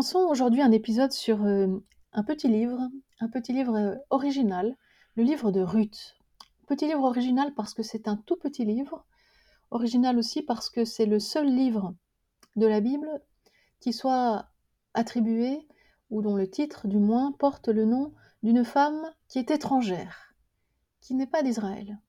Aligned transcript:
Commençons 0.00 0.30
aujourd'hui 0.30 0.62
un 0.62 0.72
épisode 0.72 1.12
sur 1.12 1.44
euh, 1.44 1.66
un 2.14 2.22
petit 2.22 2.48
livre, 2.48 2.80
un 3.20 3.28
petit 3.28 3.52
livre 3.52 3.76
euh, 3.76 3.96
original, 4.08 4.74
le 5.14 5.24
livre 5.24 5.50
de 5.50 5.60
Ruth. 5.60 6.16
Petit 6.66 6.86
livre 6.86 7.02
original 7.02 7.52
parce 7.52 7.74
que 7.74 7.82
c'est 7.82 8.08
un 8.08 8.16
tout 8.16 8.36
petit 8.36 8.64
livre, 8.64 9.04
original 9.70 10.16
aussi 10.16 10.40
parce 10.40 10.70
que 10.70 10.86
c'est 10.86 11.04
le 11.04 11.20
seul 11.20 11.54
livre 11.54 11.94
de 12.56 12.66
la 12.66 12.80
Bible 12.80 13.10
qui 13.78 13.92
soit 13.92 14.48
attribué, 14.94 15.68
ou 16.08 16.22
dont 16.22 16.34
le 16.34 16.48
titre 16.48 16.88
du 16.88 16.96
moins 16.96 17.32
porte 17.32 17.68
le 17.68 17.84
nom 17.84 18.14
d'une 18.42 18.64
femme 18.64 19.02
qui 19.28 19.38
est 19.38 19.50
étrangère, 19.50 20.34
qui 21.02 21.14
n'est 21.14 21.26
pas 21.26 21.42
d'Israël. 21.42 22.00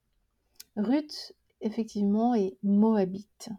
Ruth, 0.76 1.34
effectivement, 1.60 2.34
est 2.34 2.56
moabite. 2.62 3.50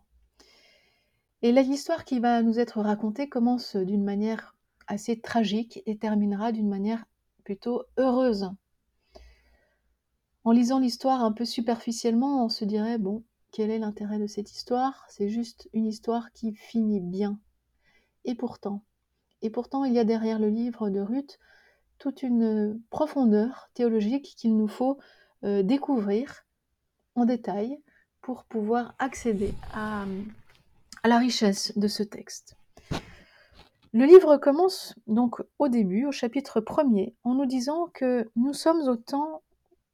Et 1.43 1.51
l'histoire 1.51 2.05
qui 2.05 2.21
va 2.21 2.41
nous 2.41 2.57
être 2.57 2.79
racontée 2.79 3.27
commence 3.27 3.75
d'une 3.75 4.05
manière 4.05 4.55
assez 4.87 5.19
tragique 5.19 5.83
et 5.85 5.97
terminera 5.97 6.53
d'une 6.53 6.69
manière 6.69 7.03
plutôt 7.43 7.83
heureuse. 7.97 8.49
En 10.45 10.53
lisant 10.53 10.79
l'histoire 10.79 11.21
un 11.21 11.33
peu 11.33 11.43
superficiellement, 11.43 12.45
on 12.45 12.49
se 12.49 12.63
dirait, 12.63 12.97
bon, 12.97 13.23
quel 13.51 13.71
est 13.71 13.79
l'intérêt 13.79 14.19
de 14.19 14.27
cette 14.27 14.53
histoire? 14.53 15.05
C'est 15.09 15.27
juste 15.27 15.69
une 15.73 15.85
histoire 15.85 16.31
qui 16.31 16.53
finit 16.53 17.01
bien. 17.01 17.37
Et 18.23 18.35
pourtant, 18.35 18.81
et 19.41 19.49
pourtant, 19.49 19.83
il 19.83 19.93
y 19.93 19.99
a 19.99 20.05
derrière 20.05 20.39
le 20.39 20.47
livre 20.49 20.89
de 20.89 21.01
Ruth 21.01 21.39
toute 21.97 22.23
une 22.23 22.81
profondeur 22.89 23.69
théologique 23.73 24.33
qu'il 24.37 24.55
nous 24.55 24.69
faut 24.69 24.97
euh, 25.43 25.61
découvrir 25.61 26.45
en 27.15 27.25
détail 27.25 27.81
pour 28.21 28.45
pouvoir 28.45 28.95
accéder 28.97 29.53
à, 29.73 30.05
à 31.03 31.09
la 31.09 31.17
richesse 31.17 31.77
de 31.77 31.87
ce 31.87 32.01
texte. 32.01 32.55
Le 33.91 34.05
livre 34.05 34.37
commence 34.37 34.95
donc 35.05 35.43
au 35.59 35.67
début, 35.67 36.05
au 36.05 36.11
chapitre 36.11 36.61
1er, 36.61 37.13
en 37.23 37.35
nous 37.35 37.45
disant 37.45 37.89
que 37.93 38.31
nous 38.35 38.53
sommes 38.53 38.87
au 38.87 38.95
temps 38.95 39.43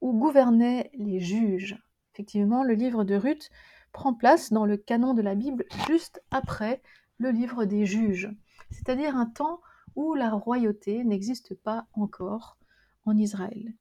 où 0.01 0.13
gouvernaient 0.13 0.89
les 0.93 1.19
juges. 1.19 1.77
Effectivement, 2.13 2.63
le 2.63 2.75
livre 2.75 3.03
de 3.03 3.15
Ruth 3.15 3.49
prend 3.91 4.13
place 4.13 4.53
dans 4.53 4.65
le 4.65 4.77
canon 4.77 5.13
de 5.13 5.21
la 5.21 5.35
Bible 5.35 5.65
juste 5.87 6.21
après 6.31 6.81
le 7.17 7.31
livre 7.31 7.65
des 7.65 7.85
juges, 7.85 8.29
c'est-à-dire 8.71 9.17
un 9.17 9.25
temps 9.25 9.59
où 9.95 10.13
la 10.13 10.31
royauté 10.31 11.03
n'existe 11.03 11.55
pas 11.55 11.87
encore 11.93 12.57
en 13.05 13.17
Israël. 13.17 13.73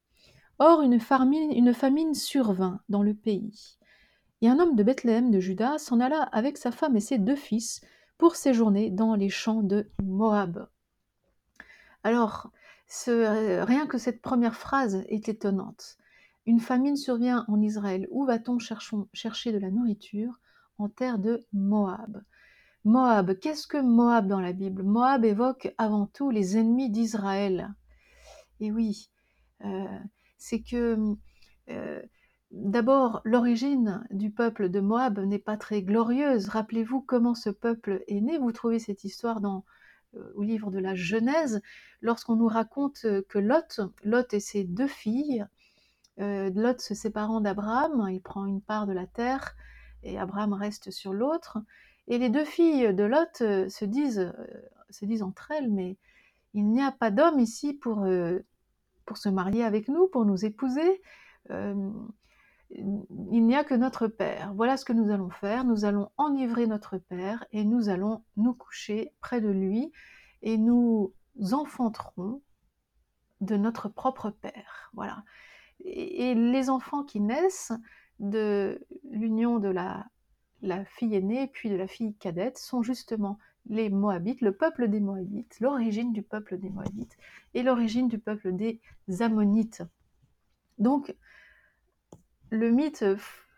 Or, 0.57 0.81
une 0.81 0.99
famine, 0.99 1.51
une 1.51 1.73
famine 1.73 2.13
survint 2.13 2.81
dans 2.89 3.03
le 3.03 3.13
pays. 3.13 3.78
Et 4.41 4.47
un 4.47 4.59
homme 4.59 4.75
de 4.75 4.83
Bethléem 4.83 5.31
de 5.31 5.39
Juda 5.39 5.77
s'en 5.77 5.99
alla 5.99 6.23
avec 6.23 6.57
sa 6.57 6.71
femme 6.71 6.95
et 6.95 7.01
ses 7.01 7.17
deux 7.17 7.35
fils 7.35 7.81
pour 8.17 8.35
séjourner 8.35 8.89
dans 8.89 9.15
les 9.15 9.29
champs 9.29 9.63
de 9.63 9.89
Moab. 10.01 10.67
Alors, 12.03 12.51
ce, 12.87 13.61
rien 13.63 13.85
que 13.87 13.97
cette 13.97 14.21
première 14.21 14.55
phrase 14.55 15.03
est 15.09 15.29
étonnante. 15.29 15.97
Une 16.45 16.59
famine 16.59 16.95
survient 16.95 17.45
en 17.47 17.61
Israël. 17.61 18.07
Où 18.11 18.25
va-t-on 18.25 18.57
chercher 18.59 19.51
de 19.51 19.57
la 19.59 19.69
nourriture 19.69 20.39
En 20.77 20.89
terre 20.89 21.19
de 21.19 21.45
Moab? 21.53 22.23
Moab, 22.85 23.37
qu'est-ce 23.39 23.67
que 23.67 23.77
Moab 23.77 24.27
dans 24.27 24.39
la 24.39 24.53
Bible? 24.53 24.83
Moab 24.83 25.25
évoque 25.25 25.73
avant 25.77 26.07
tout 26.07 26.29
les 26.29 26.57
ennemis 26.57 26.89
d'Israël. 26.89 27.73
Et 28.61 28.71
oui, 28.71 29.09
euh, 29.65 29.99
c'est 30.37 30.61
que 30.61 30.97
euh, 31.69 32.01
D'abord, 32.51 33.21
l'origine 33.25 34.03
du 34.09 34.31
peuple 34.31 34.69
de 34.69 34.79
Moab 34.79 35.19
n'est 35.19 35.37
pas 35.37 35.55
très 35.55 35.83
glorieuse. 35.83 36.49
Rappelez-vous 36.49 37.01
comment 37.01 37.35
ce 37.35 37.51
peuple 37.51 38.03
est 38.07 38.21
né. 38.21 38.39
Vous 38.39 38.51
trouvez 38.51 38.79
cette 38.79 39.03
histoire 39.03 39.39
dans 39.39 39.65
euh, 40.15 40.31
au 40.35 40.41
livre 40.41 40.71
de 40.71 40.79
la 40.79 40.95
Genèse, 40.95 41.61
lorsqu'on 42.01 42.35
nous 42.35 42.47
raconte 42.47 43.05
que 43.27 43.37
Lot, 43.37 43.81
Lot 44.03 44.33
et 44.33 44.39
ses 44.39 44.63
deux 44.63 44.87
filles, 44.87 45.45
euh, 46.19 46.49
Lot 46.55 46.81
se 46.81 46.95
séparant 46.95 47.39
d'Abraham, 47.39 48.07
il 48.09 48.21
prend 48.21 48.47
une 48.47 48.61
part 48.61 48.87
de 48.87 48.93
la 48.93 49.05
terre 49.05 49.55
et 50.01 50.17
Abraham 50.17 50.53
reste 50.53 50.89
sur 50.89 51.13
l'autre. 51.13 51.59
Et 52.07 52.17
les 52.17 52.29
deux 52.29 52.45
filles 52.45 52.95
de 52.95 53.03
Lot 53.03 53.41
euh, 53.41 53.69
se 53.69 53.85
disent, 53.85 54.33
se 54.89 55.05
disent 55.05 55.21
entre 55.21 55.51
elles, 55.51 55.69
mais 55.69 55.97
il 56.55 56.67
n'y 56.71 56.81
a 56.81 56.91
pas 56.91 57.11
d'homme 57.11 57.39
ici 57.39 57.75
pour 57.75 58.07
se 59.15 59.29
marier 59.29 59.63
avec 59.63 59.87
nous, 59.87 60.07
pour 60.07 60.25
nous 60.25 60.45
épouser 60.45 60.99
il 62.71 63.45
n'y 63.45 63.55
a 63.55 63.63
que 63.63 63.73
notre 63.73 64.07
Père. 64.07 64.53
Voilà 64.53 64.77
ce 64.77 64.85
que 64.85 64.93
nous 64.93 65.11
allons 65.11 65.29
faire. 65.29 65.65
Nous 65.65 65.85
allons 65.85 66.09
enivrer 66.17 66.67
notre 66.67 66.97
Père 66.97 67.45
et 67.51 67.63
nous 67.63 67.89
allons 67.89 68.23
nous 68.37 68.53
coucher 68.53 69.11
près 69.21 69.41
de 69.41 69.49
lui 69.49 69.91
et 70.41 70.57
nous 70.57 71.13
enfanterons 71.51 72.41
de 73.41 73.57
notre 73.57 73.89
propre 73.89 74.29
Père. 74.29 74.91
Voilà. 74.93 75.23
Et, 75.83 76.35
les 76.35 76.69
enfants 76.69 77.03
qui 77.03 77.21
naissent 77.21 77.71
de 78.19 78.85
l'union 79.09 79.59
de 79.59 79.69
la, 79.69 80.05
fille 80.85 81.15
aînée 81.15 81.47
puis 81.47 81.69
de 81.69 81.75
la 81.75 81.87
fille 81.87 82.15
cadette 82.15 82.57
sont 82.57 82.83
justement 82.83 83.39
les 83.65 83.89
Moabites, 83.89 84.41
le 84.41 84.55
peuple 84.55 84.89
des 84.89 84.99
Moabites, 84.99 85.59
l'origine 85.59 86.11
du 86.11 86.21
peuple 86.21 86.57
des 86.57 86.69
Moabites 86.69 87.17
et 87.53 87.63
l'origine 87.63 88.07
du 88.07 88.19
peuple 88.19 88.53
des 88.53 88.81
Ammonites. 89.21 89.83
Donc, 90.77 91.15
le 92.49 92.71
mythe 92.71 93.05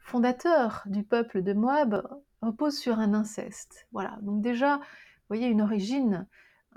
fondateur 0.01 0.83
du 0.85 1.03
peuple 1.03 1.41
de 1.41 1.53
Moab 1.53 2.03
repose 2.41 2.77
sur 2.77 2.99
un 2.99 3.13
inceste. 3.13 3.87
Voilà, 3.91 4.17
donc 4.21 4.41
déjà, 4.41 4.77
vous 4.77 5.27
voyez 5.29 5.47
une 5.47 5.61
origine 5.61 6.27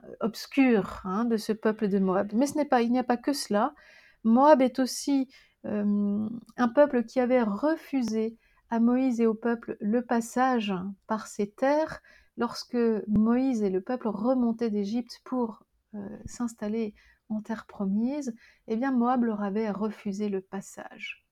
euh, 0.05 0.15
obscure 0.21 1.01
hein, 1.05 1.25
de 1.25 1.37
ce 1.37 1.53
peuple 1.53 1.89
de 1.89 1.99
Moab. 1.99 2.33
Mais 2.35 2.47
ce 2.47 2.57
n'est 2.57 2.65
pas, 2.65 2.83
il 2.83 2.93
n'y 2.93 2.99
a 2.99 3.05
pas 3.05 3.17
que 3.17 3.33
cela. 3.33 3.75
Moab 4.23 4.63
est 4.63 4.79
aussi 4.79 5.29
euh, 5.67 6.29
un 6.57 6.69
peuple 6.69 7.05
qui 7.05 7.21
avait 7.21 7.43
refusé 7.43 8.37
à 8.71 8.81
Moïse 8.81 9.21
et 9.21 9.27
au 9.27 9.35
peuple 9.35 9.77
le 9.81 10.03
passage 10.03 10.73
par 11.07 11.27
ses 11.27 11.51
terres 11.51 12.01
lorsque 12.37 12.79
Moïse 13.09 13.63
et 13.63 13.71
le 13.71 13.81
peuple 13.81 14.09
remontaient 14.09 14.71
d'Égypte 14.71 15.21
pour 15.25 15.65
euh, 15.95 16.19
s'installer 16.27 16.95
en 17.29 17.41
terre 17.41 17.67
promise. 17.67 18.35
Eh 18.69 18.77
bien, 18.77 18.93
Moab 18.93 19.25
leur 19.25 19.43
avait 19.43 19.71
refusé 19.71 20.29
le 20.29 20.41
passage. 20.41 21.24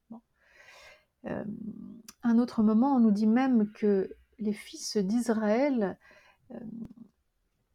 Euh, 1.27 1.45
un 2.23 2.39
autre 2.39 2.63
moment, 2.63 2.97
on 2.97 3.01
nous 3.01 3.11
dit 3.11 3.27
même 3.27 3.71
que 3.73 4.11
les 4.39 4.53
fils 4.53 4.97
d'Israël, 4.97 5.99
euh, 6.51 6.59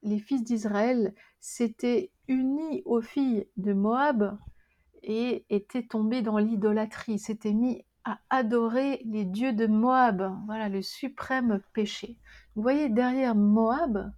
les 0.03 0.19
fils 0.19 0.43
d'Israël 0.43 1.13
s'étaient 1.39 2.11
unis 2.27 2.81
aux 2.85 3.01
filles 3.01 3.47
de 3.57 3.73
Moab 3.73 4.37
et 5.03 5.45
étaient 5.49 5.85
tombés 5.85 6.21
dans 6.21 6.37
l'idolâtrie, 6.37 7.19
s'étaient 7.19 7.53
mis 7.53 7.85
à 8.03 8.19
adorer 8.29 9.01
les 9.05 9.25
dieux 9.25 9.53
de 9.53 9.67
Moab. 9.67 10.33
Voilà 10.45 10.69
le 10.69 10.81
suprême 10.81 11.61
péché. 11.73 12.17
Vous 12.55 12.61
voyez, 12.61 12.89
derrière 12.89 13.35
Moab, 13.35 14.11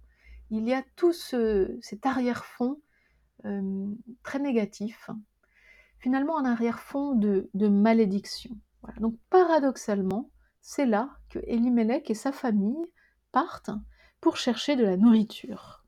il 0.50 0.64
y 0.66 0.74
a 0.74 0.82
tout 0.96 1.12
cet 1.12 2.06
arrière-fond 2.06 2.80
euh, 3.44 3.86
très 4.22 4.38
négatif, 4.38 5.10
finalement 5.98 6.38
un 6.38 6.44
arrière-fond 6.44 7.14
de 7.14 7.68
malédiction. 7.68 8.56
Donc 9.00 9.16
paradoxalement, 9.30 10.30
c'est 10.60 10.86
là 10.86 11.10
que 11.30 11.38
Elimelech 11.46 12.10
et 12.10 12.14
sa 12.14 12.32
famille 12.32 12.86
partent 13.32 13.70
pour 14.20 14.36
chercher 14.36 14.76
de 14.76 14.84
la 14.84 14.96
nourriture. 14.96 15.84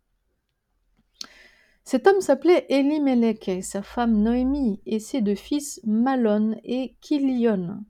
Cet 1.84 2.06
homme 2.06 2.20
s'appelait 2.20 2.66
Elimelech 2.68 3.48
et 3.48 3.62
sa 3.62 3.82
femme 3.82 4.22
Noémie 4.22 4.80
et 4.86 5.00
ses 5.00 5.20
deux 5.20 5.34
fils 5.34 5.80
Malon 5.84 6.56
et 6.64 6.96
Kilion. 7.00 7.84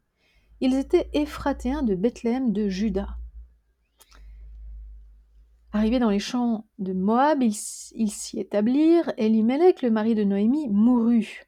Ils 0.60 0.74
étaient 0.74 1.10
Éphratéens 1.12 1.82
de 1.82 1.94
Bethléem 1.94 2.52
de 2.52 2.68
Juda. 2.68 3.08
Arrivés 5.72 5.98
dans 5.98 6.10
les 6.10 6.18
champs 6.18 6.66
de 6.78 6.92
Moab, 6.92 7.42
ils 7.42 7.54
s'y 7.54 8.38
établirent. 8.38 9.12
Elimelech, 9.16 9.82
le 9.82 9.90
mari 9.90 10.14
de 10.14 10.24
Noémie, 10.24 10.68
mourut. 10.68 11.46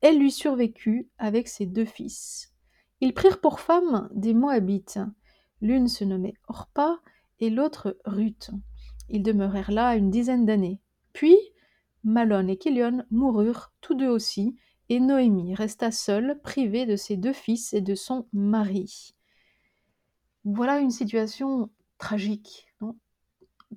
Elle 0.00 0.18
lui 0.18 0.32
survécut 0.32 1.08
avec 1.18 1.48
ses 1.48 1.66
deux 1.66 1.84
fils. 1.84 2.55
Ils 3.00 3.14
prirent 3.14 3.40
pour 3.40 3.60
femmes 3.60 4.08
des 4.12 4.34
Moabites. 4.34 4.98
L'une 5.60 5.88
se 5.88 6.04
nommait 6.04 6.34
Orpa 6.48 7.00
et 7.40 7.50
l'autre 7.50 7.98
Ruth. 8.04 8.50
Ils 9.08 9.22
demeurèrent 9.22 9.70
là 9.70 9.96
une 9.96 10.10
dizaine 10.10 10.46
d'années. 10.46 10.80
Puis 11.12 11.36
Malon 12.04 12.48
et 12.48 12.56
Kilion 12.56 13.04
moururent 13.10 13.72
tous 13.80 13.94
deux 13.94 14.08
aussi, 14.08 14.56
et 14.88 15.00
Noémie 15.00 15.54
resta 15.54 15.90
seule, 15.90 16.40
privée 16.40 16.86
de 16.86 16.94
ses 16.94 17.16
deux 17.16 17.32
fils 17.32 17.72
et 17.72 17.80
de 17.80 17.94
son 17.94 18.28
mari. 18.32 19.14
Voilà 20.44 20.78
une 20.78 20.92
situation 20.92 21.70
tragique. 21.98 22.72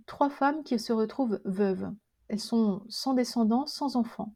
Trois 0.06 0.30
femmes 0.30 0.64
qui 0.64 0.78
se 0.78 0.94
retrouvent 0.94 1.42
veuves. 1.46 1.92
Elles 2.28 2.40
sont 2.40 2.84
sans 2.90 3.16
descendants, 3.16 3.66
sans 3.66 3.96
enfants. 3.96 4.36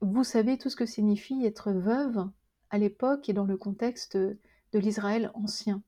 Vous 0.00 0.24
savez 0.24 0.56
tout 0.56 0.70
ce 0.70 0.76
que 0.76 0.86
signifie 0.86 1.44
être 1.44 1.72
veuve? 1.72 2.26
À 2.70 2.78
l'époque 2.78 3.28
et 3.28 3.32
dans 3.32 3.44
le 3.44 3.56
contexte 3.56 4.16
de 4.16 4.38
l'Israël 4.78 5.30
ancien. 5.34 5.82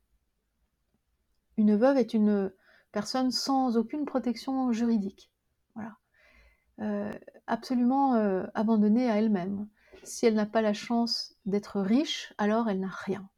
Une 1.56 1.76
veuve 1.76 1.96
est 1.96 2.14
une 2.14 2.52
personne 2.92 3.30
sans 3.30 3.76
aucune 3.76 4.04
protection 4.04 4.72
juridique. 4.72 5.30
Voilà. 5.74 5.96
Euh, 6.80 7.12
absolument 7.46 8.14
euh, 8.14 8.44
abandonnée 8.54 9.10
à 9.10 9.16
elle-même. 9.16 9.68
Si 10.04 10.26
elle 10.26 10.34
n'a 10.34 10.46
pas 10.46 10.62
la 10.62 10.72
chance 10.72 11.34
d'être 11.44 11.80
riche, 11.80 12.32
alors 12.38 12.68
elle 12.68 12.80
n'a 12.80 12.88
rien. 12.88 13.28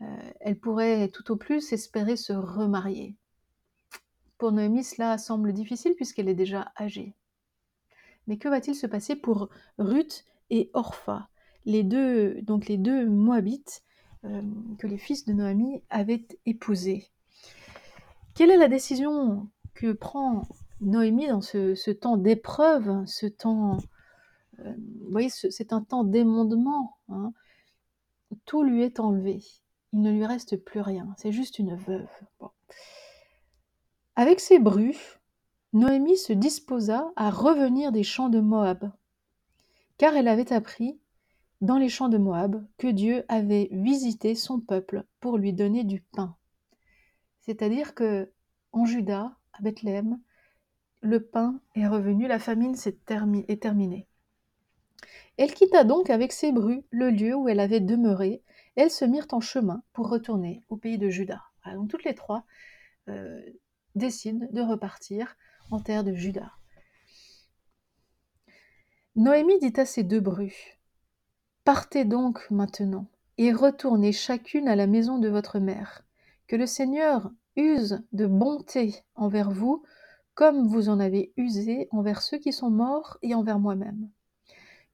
Euh, 0.00 0.32
elle 0.40 0.58
pourrait 0.58 1.08
tout 1.08 1.30
au 1.30 1.36
plus 1.36 1.72
espérer 1.72 2.16
se 2.16 2.32
remarier. 2.32 3.14
Pour 4.38 4.52
Noémie, 4.52 4.84
cela 4.84 5.18
semble 5.18 5.52
difficile 5.52 5.94
puisqu'elle 5.94 6.28
est 6.28 6.34
déjà 6.34 6.72
âgée. 6.78 7.14
Mais 8.26 8.38
que 8.38 8.48
va-t-il 8.48 8.74
se 8.74 8.86
passer 8.86 9.16
pour 9.16 9.48
Ruth 9.78 10.24
et 10.50 10.70
Orpha, 10.74 11.28
les 11.66 11.82
deux, 11.82 12.40
donc 12.42 12.66
les 12.66 12.78
deux 12.78 13.06
Moabites 13.06 13.82
que 14.78 14.88
les 14.88 14.98
fils 14.98 15.24
de 15.24 15.32
Noémie 15.32 15.82
avaient 15.88 16.26
épousés 16.46 17.06
Quelle 18.34 18.50
est 18.50 18.56
la 18.56 18.66
décision 18.66 19.48
que 19.74 19.92
prend 19.92 20.42
Noémie 20.80 21.28
dans 21.28 21.40
ce, 21.40 21.90
temps 21.90 22.16
d'épreuve, 22.16 23.04
ce 23.06 23.26
temps, 23.26 23.78
euh, 24.60 24.74
voyez, 25.10 25.30
c'est 25.30 25.72
un 25.72 25.82
temps 25.82 26.04
d'émondement. 26.04 26.98
Hein. 27.08 27.32
Tout 28.44 28.62
lui 28.62 28.82
est 28.82 29.00
enlevé. 29.00 29.42
Il 29.92 30.00
ne 30.02 30.10
lui 30.10 30.26
reste 30.26 30.56
plus 30.56 30.80
rien. 30.80 31.14
C'est 31.16 31.32
juste 31.32 31.58
une 31.58 31.76
veuve. 31.76 32.08
Avec 34.16 34.40
ses 34.40 34.58
brus, 34.58 35.18
Noémie 35.72 36.18
se 36.18 36.32
disposa 36.32 37.12
à 37.16 37.30
revenir 37.30 37.92
des 37.92 38.02
champs 38.02 38.28
de 38.28 38.40
Moab, 38.40 38.90
car 39.98 40.14
elle 40.14 40.28
avait 40.28 40.52
appris 40.52 40.98
dans 41.60 41.78
les 41.78 41.88
champs 41.88 42.08
de 42.08 42.18
Moab 42.18 42.64
que 42.78 42.88
Dieu 42.88 43.24
avait 43.28 43.68
visité 43.72 44.34
son 44.34 44.60
peuple 44.60 45.04
pour 45.20 45.38
lui 45.38 45.52
donner 45.52 45.84
du 45.84 46.00
pain. 46.00 46.36
C'est-à-dire 47.40 47.94
que 47.94 48.30
en 48.72 48.84
Juda, 48.84 49.36
à 49.52 49.62
Bethléem, 49.62 50.18
le 51.00 51.22
pain 51.22 51.60
est 51.74 51.86
revenu, 51.86 52.26
la 52.26 52.38
famine 52.38 52.74
est, 52.74 53.60
terminée. 53.60 54.06
Elle 55.36 55.54
quitta 55.54 55.84
donc 55.84 56.10
avec 56.10 56.32
ses 56.32 56.52
brus 56.52 56.82
le 56.90 57.10
lieu 57.10 57.34
où 57.34 57.48
elle 57.48 57.60
avait 57.60 57.80
demeuré. 57.80 58.42
Elles 58.74 58.90
se 58.90 59.04
mirent 59.04 59.28
en 59.32 59.40
chemin 59.40 59.82
pour 59.92 60.08
retourner 60.08 60.62
au 60.68 60.76
pays 60.76 60.98
de 60.98 61.08
Juda. 61.08 61.42
donc 61.72 61.88
toutes 61.88 62.04
les 62.04 62.14
trois 62.14 62.44
euh, 63.08 63.40
décident 63.94 64.46
de 64.50 64.60
repartir 64.60 65.36
en 65.70 65.80
terre 65.80 66.04
de 66.04 66.12
Juda. 66.12 66.52
Noémie 69.14 69.58
dit 69.60 69.72
à 69.80 69.86
ses 69.86 70.02
deux 70.02 70.20
brus 70.20 70.75
Partez 71.66 72.04
donc 72.04 72.48
maintenant 72.52 73.08
et 73.38 73.52
retournez 73.52 74.12
chacune 74.12 74.68
à 74.68 74.76
la 74.76 74.86
maison 74.86 75.18
de 75.18 75.28
votre 75.28 75.58
mère. 75.58 76.04
Que 76.46 76.54
le 76.54 76.64
Seigneur 76.64 77.32
use 77.56 78.04
de 78.12 78.26
bonté 78.26 79.02
envers 79.16 79.50
vous 79.50 79.82
comme 80.34 80.68
vous 80.68 80.88
en 80.88 81.00
avez 81.00 81.32
usé 81.36 81.88
envers 81.90 82.22
ceux 82.22 82.38
qui 82.38 82.52
sont 82.52 82.70
morts 82.70 83.18
et 83.22 83.34
envers 83.34 83.58
moi-même. 83.58 84.08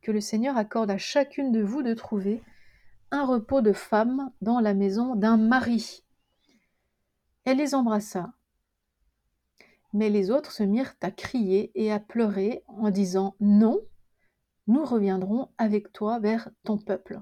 Que 0.01 0.13
le 0.13 0.23
Seigneur 0.23 0.57
accorde 0.57 0.91
à 0.91 0.97
chacune 0.97 1.53
de 1.53 1.61
vous 1.61 1.83
de 1.83 1.93
trouver 1.93 2.43
un 3.11 3.27
repos 3.27 3.61
de 3.61 3.75
femme 3.75 4.31
dans 4.41 4.59
la 4.59 4.73
maison 4.73 5.15
d'un 5.15 5.37
mari. 5.37 6.03
Elle 7.45 7.59
les 7.59 7.75
embrassa. 7.75 8.33
Mais 9.93 10.09
les 10.09 10.31
autres 10.31 10.53
se 10.53 10.63
mirent 10.63 10.95
à 11.03 11.11
crier 11.11 11.71
et 11.75 11.93
à 11.93 12.01
pleurer 12.01 12.65
en 12.67 12.89
disant 12.89 13.35
Non, 13.41 13.79
nous 14.73 14.85
reviendrons 14.85 15.51
avec 15.59 15.93
toi 15.93 16.19
vers 16.19 16.51
ton 16.65 16.79
peuple. 16.79 17.21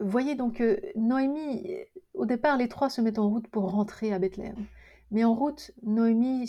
Voyez 0.00 0.34
donc 0.34 0.62
Noémie, 0.96 1.76
au 2.14 2.26
départ, 2.26 2.56
les 2.56 2.68
trois 2.68 2.90
se 2.90 3.00
mettent 3.00 3.20
en 3.20 3.30
route 3.30 3.46
pour 3.48 3.70
rentrer 3.70 4.12
à 4.12 4.18
Bethléem. 4.18 4.66
Mais 5.12 5.24
en 5.24 5.34
route, 5.34 5.70
Noémie 5.82 6.48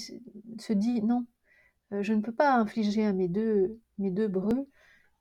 se 0.57 0.74
dit 0.74 1.03
non, 1.03 1.25
euh, 1.91 2.01
je 2.01 2.13
ne 2.13 2.21
peux 2.21 2.31
pas 2.33 2.56
infliger 2.56 3.06
à 3.06 3.13
mes 3.13 3.27
deux, 3.27 3.80
mes 4.00 4.09
deux 4.09 4.31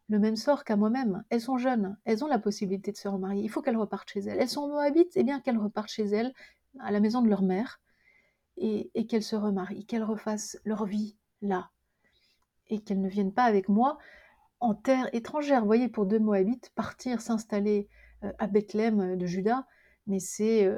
le 0.09 0.19
même 0.19 0.37
sort 0.37 0.65
qu'à 0.65 0.77
moi-même. 0.77 1.25
Elles 1.29 1.41
sont 1.41 1.59
jeunes, 1.59 1.99
elles 2.05 2.25
ont 2.25 2.29
la 2.29 2.39
possibilité 2.39 2.93
de 2.93 2.97
se 2.97 3.09
remarier. 3.09 3.43
Il 3.43 3.49
faut 3.49 3.63
qu'elles 3.63 3.77
repartent 3.77 4.11
chez 4.11 4.21
elles. 4.21 4.39
Elles 4.41 4.49
sont 4.49 4.69
moabites, 4.69 5.13
eh 5.17 5.25
bien 5.25 5.41
qu'elles 5.41 5.59
repartent 5.59 5.91
chez 5.91 6.05
elles, 6.05 6.33
à 6.81 6.91
la 6.91 7.01
maison 7.01 7.21
de 7.21 7.29
leur 7.29 7.43
mère, 7.43 7.81
et, 8.57 8.91
et 8.95 9.07
qu'elles 9.07 9.23
se 9.23 9.37
remarient, 9.37 9.85
qu'elles 9.87 10.05
refassent 10.05 10.59
leur 10.65 10.87
vie 10.87 11.17
là, 11.43 11.71
et 12.73 12.81
qu'elles 12.81 13.01
ne 13.01 13.09
viennent 13.09 13.33
pas 13.33 13.45
avec 13.45 13.69
moi 13.69 13.99
en 14.61 14.75
terre 14.75 15.09
étrangère. 15.13 15.61
Vous 15.61 15.67
voyez, 15.67 15.89
pour 15.89 16.07
deux 16.07 16.19
moabites, 16.19 16.71
partir 16.75 17.21
s'installer 17.21 17.89
euh, 18.25 18.33
à 18.39 18.47
Bethléem 18.47 19.01
euh, 19.01 19.17
de 19.17 19.27
Juda, 19.27 19.67
mais 20.07 20.19
c'est 20.19 20.69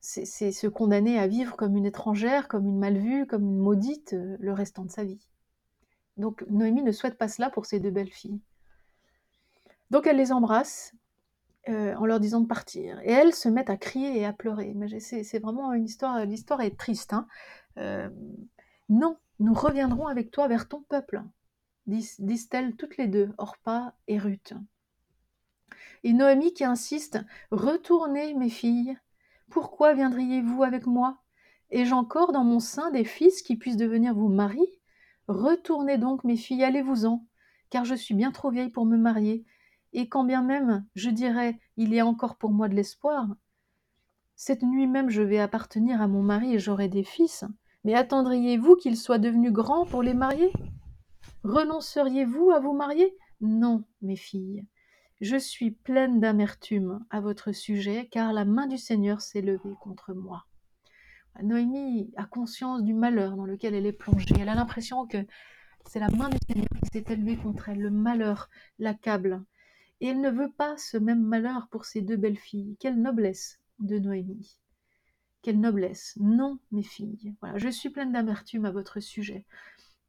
c'est 0.00 0.52
se 0.52 0.66
condamner 0.66 1.18
à 1.18 1.26
vivre 1.26 1.56
comme 1.56 1.76
une 1.76 1.84
étrangère, 1.84 2.48
comme 2.48 2.66
une 2.66 2.78
mal 2.78 2.96
vue, 2.96 3.26
comme 3.26 3.42
une 3.42 3.58
maudite 3.58 4.14
euh, 4.14 4.36
le 4.40 4.52
restant 4.52 4.84
de 4.84 4.90
sa 4.90 5.04
vie. 5.04 5.28
Donc 6.16 6.44
Noémie 6.48 6.82
ne 6.82 6.92
souhaite 6.92 7.18
pas 7.18 7.28
cela 7.28 7.50
pour 7.50 7.66
ses 7.66 7.80
deux 7.80 7.90
belles 7.90 8.10
filles. 8.10 8.40
Donc 9.90 10.06
elle 10.06 10.16
les 10.16 10.32
embrasse 10.32 10.94
euh, 11.68 11.94
en 11.96 12.06
leur 12.06 12.18
disant 12.18 12.40
de 12.40 12.46
partir. 12.46 12.98
Et 13.04 13.10
elles 13.10 13.34
se 13.34 13.48
mettent 13.48 13.70
à 13.70 13.76
crier 13.76 14.18
et 14.18 14.24
à 14.24 14.32
pleurer. 14.32 14.74
C'est 15.00 15.38
vraiment 15.38 15.72
une 15.72 15.84
histoire, 15.84 16.24
l'histoire 16.24 16.62
est 16.62 16.78
triste. 16.78 17.12
Hein. 17.12 17.26
Euh, 17.76 18.08
non, 18.88 19.18
nous 19.40 19.54
reviendrons 19.54 20.06
avec 20.06 20.30
toi 20.30 20.48
vers 20.48 20.68
ton 20.68 20.82
peuple, 20.82 21.22
disent-elles 21.86 22.76
toutes 22.76 22.98
les 22.98 23.08
deux, 23.08 23.32
Orpa 23.38 23.96
et 24.06 24.18
Ruth. 24.18 24.52
Et 26.04 26.12
Noémie 26.12 26.52
qui 26.52 26.64
insiste, 26.64 27.18
retournez 27.50 28.34
mes 28.34 28.50
filles, 28.50 28.96
pourquoi 29.50 29.94
viendriez-vous 29.94 30.62
avec 30.62 30.86
moi? 30.86 31.22
Ai-je 31.70 31.94
encore 31.94 32.32
dans 32.32 32.44
mon 32.44 32.60
sein 32.60 32.90
des 32.90 33.04
fils 33.04 33.42
qui 33.42 33.56
puissent 33.56 33.76
devenir 33.76 34.14
vos 34.14 34.28
maris? 34.28 34.80
Retournez 35.26 35.98
donc, 35.98 36.22
mes 36.24 36.36
filles, 36.36 36.64
allez-vous-en, 36.64 37.24
car 37.70 37.84
je 37.84 37.94
suis 37.94 38.14
bien 38.14 38.32
trop 38.32 38.50
vieille 38.50 38.70
pour 38.70 38.84
me 38.84 38.96
marier, 38.96 39.46
et 39.92 40.08
quand 40.08 40.24
bien 40.24 40.42
même 40.42 40.84
je 40.94 41.10
dirais 41.10 41.58
il 41.76 41.94
y 41.94 42.00
a 42.00 42.06
encore 42.06 42.36
pour 42.36 42.50
moi 42.50 42.68
de 42.68 42.74
l'espoir, 42.74 43.26
cette 44.36 44.62
nuit 44.62 44.86
même 44.86 45.10
je 45.10 45.22
vais 45.22 45.38
appartenir 45.38 46.00
à 46.00 46.08
mon 46.08 46.22
mari 46.22 46.54
et 46.54 46.58
j'aurai 46.58 46.88
des 46.88 47.04
fils, 47.04 47.44
mais 47.84 47.94
attendriez-vous 47.94 48.76
qu'ils 48.76 48.96
soient 48.96 49.18
devenus 49.18 49.52
grands 49.52 49.86
pour 49.86 50.02
les 50.02 50.14
marier? 50.14 50.52
Renonceriez-vous 51.44 52.50
à 52.50 52.60
vous 52.60 52.74
marier? 52.74 53.16
Non, 53.40 53.84
mes 54.02 54.16
filles, 54.16 54.66
je 55.20 55.36
suis 55.36 55.70
pleine 55.70 56.20
d'amertume 56.20 57.04
à 57.10 57.20
votre 57.20 57.52
sujet, 57.52 58.08
car 58.10 58.32
la 58.32 58.44
main 58.44 58.66
du 58.66 58.78
Seigneur 58.78 59.20
s'est 59.20 59.42
levée 59.42 59.74
contre 59.80 60.12
moi. 60.14 60.46
Noémie 61.42 62.12
a 62.16 62.24
conscience 62.24 62.82
du 62.82 62.92
malheur 62.92 63.36
dans 63.36 63.46
lequel 63.46 63.74
elle 63.74 63.86
est 63.86 63.92
plongée. 63.92 64.34
Elle 64.38 64.48
a 64.48 64.54
l'impression 64.54 65.06
que 65.06 65.18
c'est 65.86 66.00
la 66.00 66.08
main 66.08 66.28
du 66.28 66.38
Seigneur 66.46 66.68
qui 66.82 66.90
s'est 66.92 67.12
élevée 67.12 67.36
contre 67.36 67.68
elle. 67.70 67.80
Le 67.80 67.90
malheur 67.90 68.50
l'accable. 68.78 69.42
Et 70.00 70.08
elle 70.08 70.20
ne 70.20 70.30
veut 70.30 70.50
pas 70.50 70.76
ce 70.76 70.96
même 70.96 71.22
malheur 71.22 71.68
pour 71.70 71.84
ses 71.84 72.02
deux 72.02 72.16
belles 72.16 72.38
filles. 72.38 72.76
Quelle 72.80 73.00
noblesse 73.00 73.60
de 73.78 73.98
Noémie. 73.98 74.58
Quelle 75.42 75.60
noblesse. 75.60 76.16
Non, 76.20 76.58
mes 76.70 76.82
filles. 76.82 77.34
Voilà, 77.40 77.58
je 77.58 77.68
suis 77.68 77.90
pleine 77.90 78.12
d'amertume 78.12 78.64
à 78.64 78.70
votre 78.70 79.00
sujet. 79.00 79.46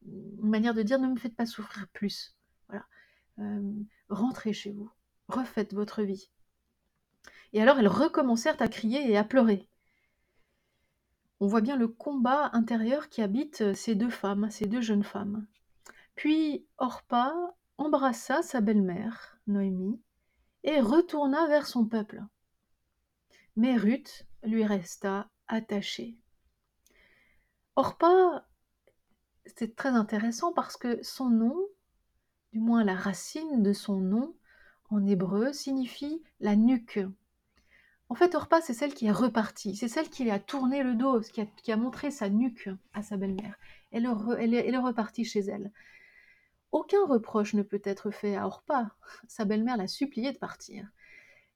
Une 0.06 0.50
manière 0.50 0.74
de 0.74 0.82
dire 0.82 1.00
ne 1.00 1.08
me 1.08 1.18
faites 1.18 1.36
pas 1.36 1.46
souffrir 1.46 1.88
plus. 1.90 2.36
Voilà. 2.68 2.86
Euh, 3.40 3.72
rentrez 4.10 4.54
chez 4.54 4.72
vous 4.72 4.92
refaites 5.32 5.74
votre 5.74 6.04
vie. 6.04 6.30
Et 7.54 7.62
alors 7.62 7.80
elles 7.80 7.88
recommencèrent 7.88 8.62
à 8.62 8.68
crier 8.68 9.10
et 9.10 9.18
à 9.18 9.24
pleurer. 9.24 9.68
On 11.40 11.48
voit 11.48 11.62
bien 11.62 11.76
le 11.76 11.88
combat 11.88 12.52
intérieur 12.54 13.10
qui 13.10 13.22
habite 13.22 13.74
ces 13.74 13.96
deux 13.96 14.10
femmes, 14.10 14.50
ces 14.52 14.68
deux 14.68 14.82
jeunes 14.82 15.04
femmes. 15.04 15.48
Puis 16.16 16.66
Orpa 16.78 17.34
embrassa 17.78 18.44
sa 18.44 18.62
belle-mère, 18.62 19.40
Noémie, 19.48 20.00
et 20.64 20.80
retourna 20.80 21.48
vers 21.48 21.66
son 21.66 21.86
peuple. 21.86 22.24
Mais 23.62 23.78
Ruth 23.78 24.26
lui 24.42 24.66
resta 24.66 25.30
attachée. 25.48 26.18
Orpa, 27.76 28.48
c'est 29.46 29.76
très 29.76 29.90
intéressant 29.90 30.52
parce 30.52 30.78
que 30.78 30.98
son 31.04 31.30
nom, 31.30 31.56
du 32.54 32.60
moins 32.60 32.84
la 32.84 32.96
racine 32.96 33.62
de 33.62 33.72
son 33.72 33.98
nom, 33.98 34.34
en 34.90 35.06
hébreu 35.06 35.54
signifie 35.54 36.24
la 36.40 36.56
nuque. 36.56 37.02
En 38.10 38.16
fait, 38.16 38.34
Orpa, 38.34 38.62
c'est 38.62 38.74
celle 38.74 38.96
qui 38.96 39.06
est 39.06 39.12
repartie, 39.12 39.76
c'est 39.76 39.88
celle 39.88 40.10
qui 40.10 40.32
a 40.32 40.40
tourné 40.40 40.82
le 40.82 40.96
dos, 40.96 41.22
qui 41.22 41.72
a, 41.72 41.78
montré 41.78 42.10
sa 42.10 42.30
nuque 42.30 42.68
à 42.96 43.04
sa 43.04 43.16
belle-mère. 43.16 43.60
Elle, 43.92 44.06
est, 44.08 44.78
repartie 44.78 45.24
chez 45.24 45.42
elle. 45.42 45.72
Aucun 46.72 47.06
reproche 47.06 47.54
ne 47.54 47.62
peut 47.62 47.82
être 47.84 48.10
fait 48.10 48.36
à 48.36 48.48
Orpa. 48.48 48.90
Sa 49.28 49.46
belle-mère 49.46 49.78
l'a 49.78 49.88
supplié 49.88 50.32
de 50.32 50.40
partir. 50.40 50.88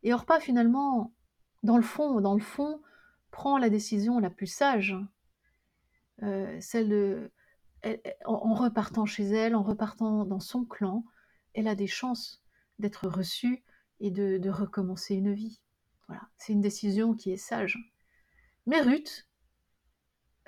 Et 0.03 0.13
Orpa, 0.13 0.39
finalement, 0.39 1.11
dans 1.65 1.77
le 1.77 1.83
fond, 1.83 2.21
dans 2.21 2.35
le 2.35 2.41
fond, 2.41 2.81
prend 3.31 3.57
la 3.57 3.69
décision 3.69 4.19
la 4.19 4.29
plus 4.29 4.47
sage, 4.47 4.95
euh, 6.23 6.57
celle 6.61 6.89
de, 6.89 7.31
en 8.25 8.53
repartant 8.53 9.05
chez 9.05 9.25
elle, 9.25 9.55
en 9.55 9.63
repartant 9.63 10.25
dans 10.25 10.39
son 10.39 10.63
clan, 10.65 11.03
elle 11.53 11.67
a 11.67 11.75
des 11.75 11.87
chances 11.87 12.43
d'être 12.79 13.07
reçue 13.07 13.63
et 13.99 14.11
de, 14.11 14.49
recommencer 14.49 15.15
une 15.15 15.33
vie. 15.33 15.61
Voilà, 16.07 16.23
c'est 16.37 16.53
une 16.53 16.61
décision 16.61 17.13
qui 17.13 17.31
est 17.31 17.37
sage. 17.37 17.77
Mais 18.65 18.81
Ruth, 18.81 19.27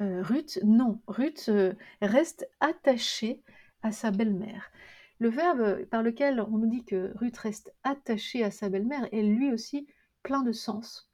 euh, 0.01 0.21
Ruth, 0.21 0.59
non, 0.63 1.01
Ruth 1.07 1.49
euh, 1.49 1.73
reste 2.01 2.47
attachée 2.59 3.41
à 3.81 3.91
sa 3.91 4.11
belle-mère. 4.11 4.71
Le 5.19 5.29
verbe 5.29 5.85
par 5.85 6.03
lequel 6.03 6.41
on 6.41 6.57
nous 6.57 6.69
dit 6.69 6.85
que 6.85 7.11
Ruth 7.15 7.37
reste 7.37 7.73
attachée 7.83 8.43
à 8.43 8.51
sa 8.51 8.69
belle-mère 8.69 9.07
est 9.11 9.23
lui 9.23 9.51
aussi 9.51 9.87
plein 10.21 10.43
de 10.43 10.51
sens. 10.51 11.06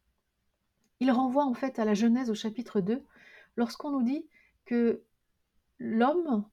Il 1.03 1.11
renvoie 1.11 1.43
en 1.43 1.53
fait 1.53 1.79
à 1.79 1.83
la 1.83 1.95
Genèse 1.95 2.29
au 2.29 2.33
chapitre 2.33 2.79
2, 2.79 3.03
lorsqu'on 3.57 3.91
nous 3.91 4.03
dit 4.03 4.25
que 4.63 5.03
l'homme 5.77 6.45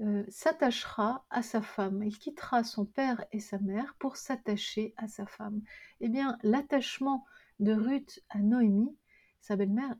euh, 0.00 0.24
s'attachera 0.28 1.26
à 1.30 1.42
sa 1.42 1.60
femme, 1.60 2.04
il 2.04 2.16
quittera 2.16 2.62
son 2.62 2.84
père 2.86 3.24
et 3.32 3.40
sa 3.40 3.58
mère 3.58 3.96
pour 3.98 4.16
s'attacher 4.16 4.94
à 4.98 5.08
sa 5.08 5.26
femme. 5.26 5.62
Eh 5.98 6.08
bien, 6.08 6.38
l'attachement 6.44 7.24
de 7.58 7.72
Ruth 7.72 8.20
à 8.28 8.38
Noémie, 8.38 8.96
sa 9.40 9.56
belle-mère, 9.56 9.96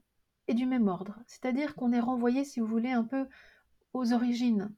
est 0.46 0.54
du 0.54 0.64
même 0.64 0.86
ordre. 0.86 1.18
C'est-à-dire 1.26 1.74
qu'on 1.74 1.90
est 1.90 1.98
renvoyé, 1.98 2.44
si 2.44 2.60
vous 2.60 2.68
voulez, 2.68 2.92
un 2.92 3.02
peu 3.02 3.26
aux 3.94 4.12
origines. 4.12 4.72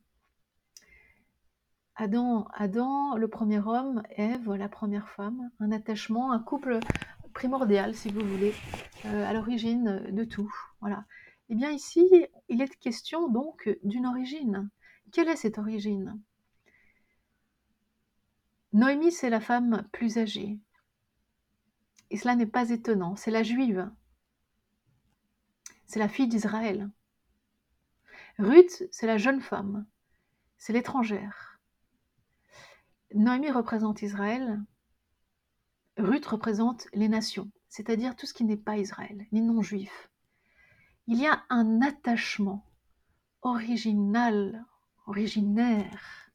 Adam, 1.95 2.49
Adam, 2.55 3.19
le 3.19 3.29
premier 3.29 3.59
homme, 3.59 4.03
Ève, 4.17 4.55
la 4.55 4.71
première 4.71 5.11
femme, 5.11 5.51
un 5.61 5.73
attachement, 5.73 6.33
un 6.33 6.39
couple 6.39 6.81
primordial, 7.41 7.95
si 7.95 8.11
vous 8.11 8.21
voulez, 8.21 8.53
euh, 9.07 9.27
à 9.27 9.33
l'origine 9.33 10.13
de 10.13 10.25
tout. 10.25 10.53
Voilà. 10.83 11.07
Eh 11.49 11.55
bien 11.55 11.71
ici, 11.71 12.07
il 12.51 12.61
est 12.61 12.79
question 12.79 13.31
donc 13.31 13.79
d'une 13.83 14.05
origine. 14.05 14.69
Quelle 15.11 15.31
est 15.31 15.37
cette 15.37 15.57
origine? 15.57 16.21
Noémie, 18.75 19.11
c'est 19.11 19.31
la 19.31 19.41
femme 19.41 19.89
plus 19.91 20.19
âgée. 20.19 20.59
Et 22.11 22.19
cela 22.19 22.37
n'est 22.37 22.45
pas 22.45 22.69
étonnant, 22.69 23.17
c'est 23.17 23.31
la 23.31 23.43
juive. 23.43 23.91
C'est 25.87 25.99
la 25.99 26.09
fille 26.09 26.29
d'Israël. 26.29 26.91
Ruth, 28.39 28.87
c'est 28.91 29.07
la 29.07 29.17
jeune 29.17 29.41
femme. 29.41 29.87
C'est 30.59 30.75
l'étrangère. 30.75 31.59
Noémie 33.15 33.51
représente 33.51 34.03
Israël. 34.03 34.61
Ruth 36.01 36.27
représente 36.27 36.89
les 36.93 37.09
nations, 37.09 37.51
c'est-à-dire 37.69 38.17
tout 38.17 38.27
ce 38.27 38.35
qui 38.35 38.45
n'est 38.45 38.57
pas 38.57 38.79
Israël, 38.79 39.27
ni 39.33 39.41
non-juif. 39.41 40.11
Il 41.07 41.19
y 41.19 41.27
a 41.27 41.43
un 41.49 41.81
attachement 41.83 42.65
original, 43.43 44.65
originaire, 45.07 46.31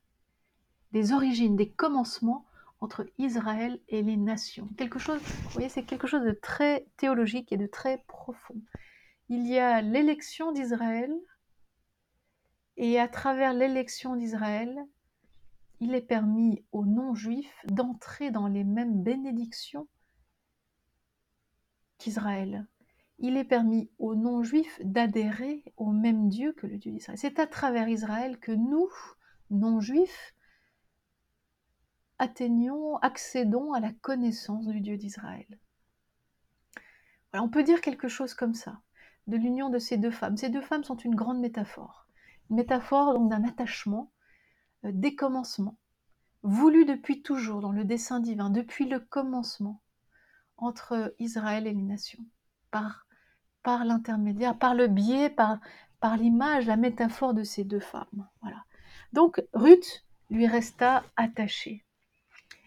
des 0.91 1.11
origines, 1.11 1.55
des 1.55 1.69
commencements 1.69 2.45
entre 2.81 3.05
Israël 3.17 3.79
et 3.87 4.01
les 4.01 4.17
nations. 4.17 4.69
Quelque 4.77 4.99
chose, 4.99 5.19
vous 5.21 5.49
voyez, 5.49 5.69
c'est 5.69 5.83
quelque 5.83 6.07
chose 6.07 6.23
de 6.23 6.31
très 6.31 6.87
théologique 6.97 7.51
et 7.51 7.57
de 7.57 7.67
très 7.67 8.03
profond. 8.07 8.61
Il 9.29 9.47
y 9.47 9.59
a 9.59 9.81
l'élection 9.81 10.51
d'Israël, 10.51 11.13
et 12.77 12.99
à 12.99 13.07
travers 13.07 13.53
l'élection 13.53 14.15
d'Israël, 14.15 14.85
il 15.79 15.93
est 15.93 16.01
permis 16.01 16.63
aux 16.71 16.85
non-juifs 16.85 17.65
d'entrer 17.65 18.31
dans 18.31 18.47
les 18.47 18.63
mêmes 18.63 19.03
bénédictions 19.03 19.87
qu'Israël. 21.97 22.67
Il 23.19 23.37
est 23.37 23.45
permis 23.45 23.89
aux 23.97 24.15
non-juifs 24.15 24.79
d'adhérer 24.83 25.63
au 25.77 25.91
même 25.91 26.27
Dieu 26.29 26.53
que 26.53 26.67
le 26.67 26.77
Dieu 26.77 26.91
d'Israël. 26.91 27.17
C'est 27.17 27.39
à 27.39 27.47
travers 27.47 27.87
Israël 27.87 28.39
que 28.39 28.51
nous, 28.51 28.89
non-juifs, 29.49 30.35
atteignons, 32.19 32.97
accédons 32.97 33.73
à 33.73 33.79
la 33.79 33.91
connaissance 33.93 34.67
du 34.67 34.81
Dieu 34.81 34.97
d'Israël. 34.97 35.59
on 37.33 37.49
peut 37.49 37.63
dire 37.63 37.81
quelque 37.81 38.07
chose 38.07 38.33
comme 38.33 38.53
ça, 38.53 38.81
de 39.27 39.37
l'union 39.37 39.69
de 39.69 39.79
ces 39.79 39.97
deux 39.97 40.11
femmes. 40.11 40.37
Ces 40.37 40.49
deux 40.49 40.61
femmes 40.61 40.83
sont 40.83 40.97
une 40.97 41.15
grande 41.15 41.39
métaphore. 41.39 42.07
Une 42.49 42.57
métaphore 42.57 43.13
donc 43.13 43.29
d'un 43.29 43.43
attachement, 43.43 44.11
des 44.91 45.15
commencements, 45.15 45.77
voulu 46.43 46.85
depuis 46.85 47.21
toujours 47.21 47.61
dans 47.61 47.71
le 47.71 47.85
dessein 47.85 48.19
divin, 48.19 48.49
depuis 48.49 48.87
le 48.87 48.99
commencement, 48.99 49.81
entre 50.57 51.13
Israël 51.19 51.67
et 51.67 51.73
les 51.73 51.81
nations, 51.81 52.23
par, 52.71 53.05
par 53.63 53.83
l'intermédiaire, 53.83 54.57
par 54.57 54.73
le 54.73 54.87
biais, 54.87 55.29
par, 55.29 55.59
par 55.99 56.17
l'image, 56.17 56.67
la 56.67 56.77
métaphore 56.77 57.33
de 57.33 57.43
ces 57.43 57.63
deux 57.63 57.79
femmes. 57.79 58.27
Voilà. 58.41 58.63
Donc 59.11 59.43
Ruth 59.53 60.05
lui 60.29 60.47
resta 60.47 61.03
attachée. 61.15 61.83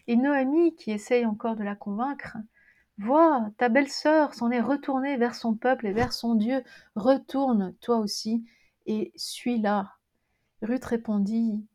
Et 0.07 0.15
Noémie, 0.15 0.75
qui 0.75 0.91
essaye 0.91 1.25
encore 1.25 1.55
de 1.55 1.63
la 1.63 1.75
convaincre, 1.75 2.37
Vois, 2.99 3.49
ta 3.57 3.69
belle-sœur 3.69 4.33
s'en 4.33 4.51
est 4.51 4.59
retournée 4.59 5.15
vers 5.15 5.33
son 5.33 5.55
peuple 5.55 5.87
et 5.87 5.93
vers 5.93 6.11
son 6.11 6.35
Dieu. 6.35 6.61
Retourne, 6.95 7.73
toi 7.79 7.97
aussi, 7.97 8.45
et 8.87 9.13
suis-la. 9.15 9.93
Ruth 10.61 10.83
répondit 10.83 11.65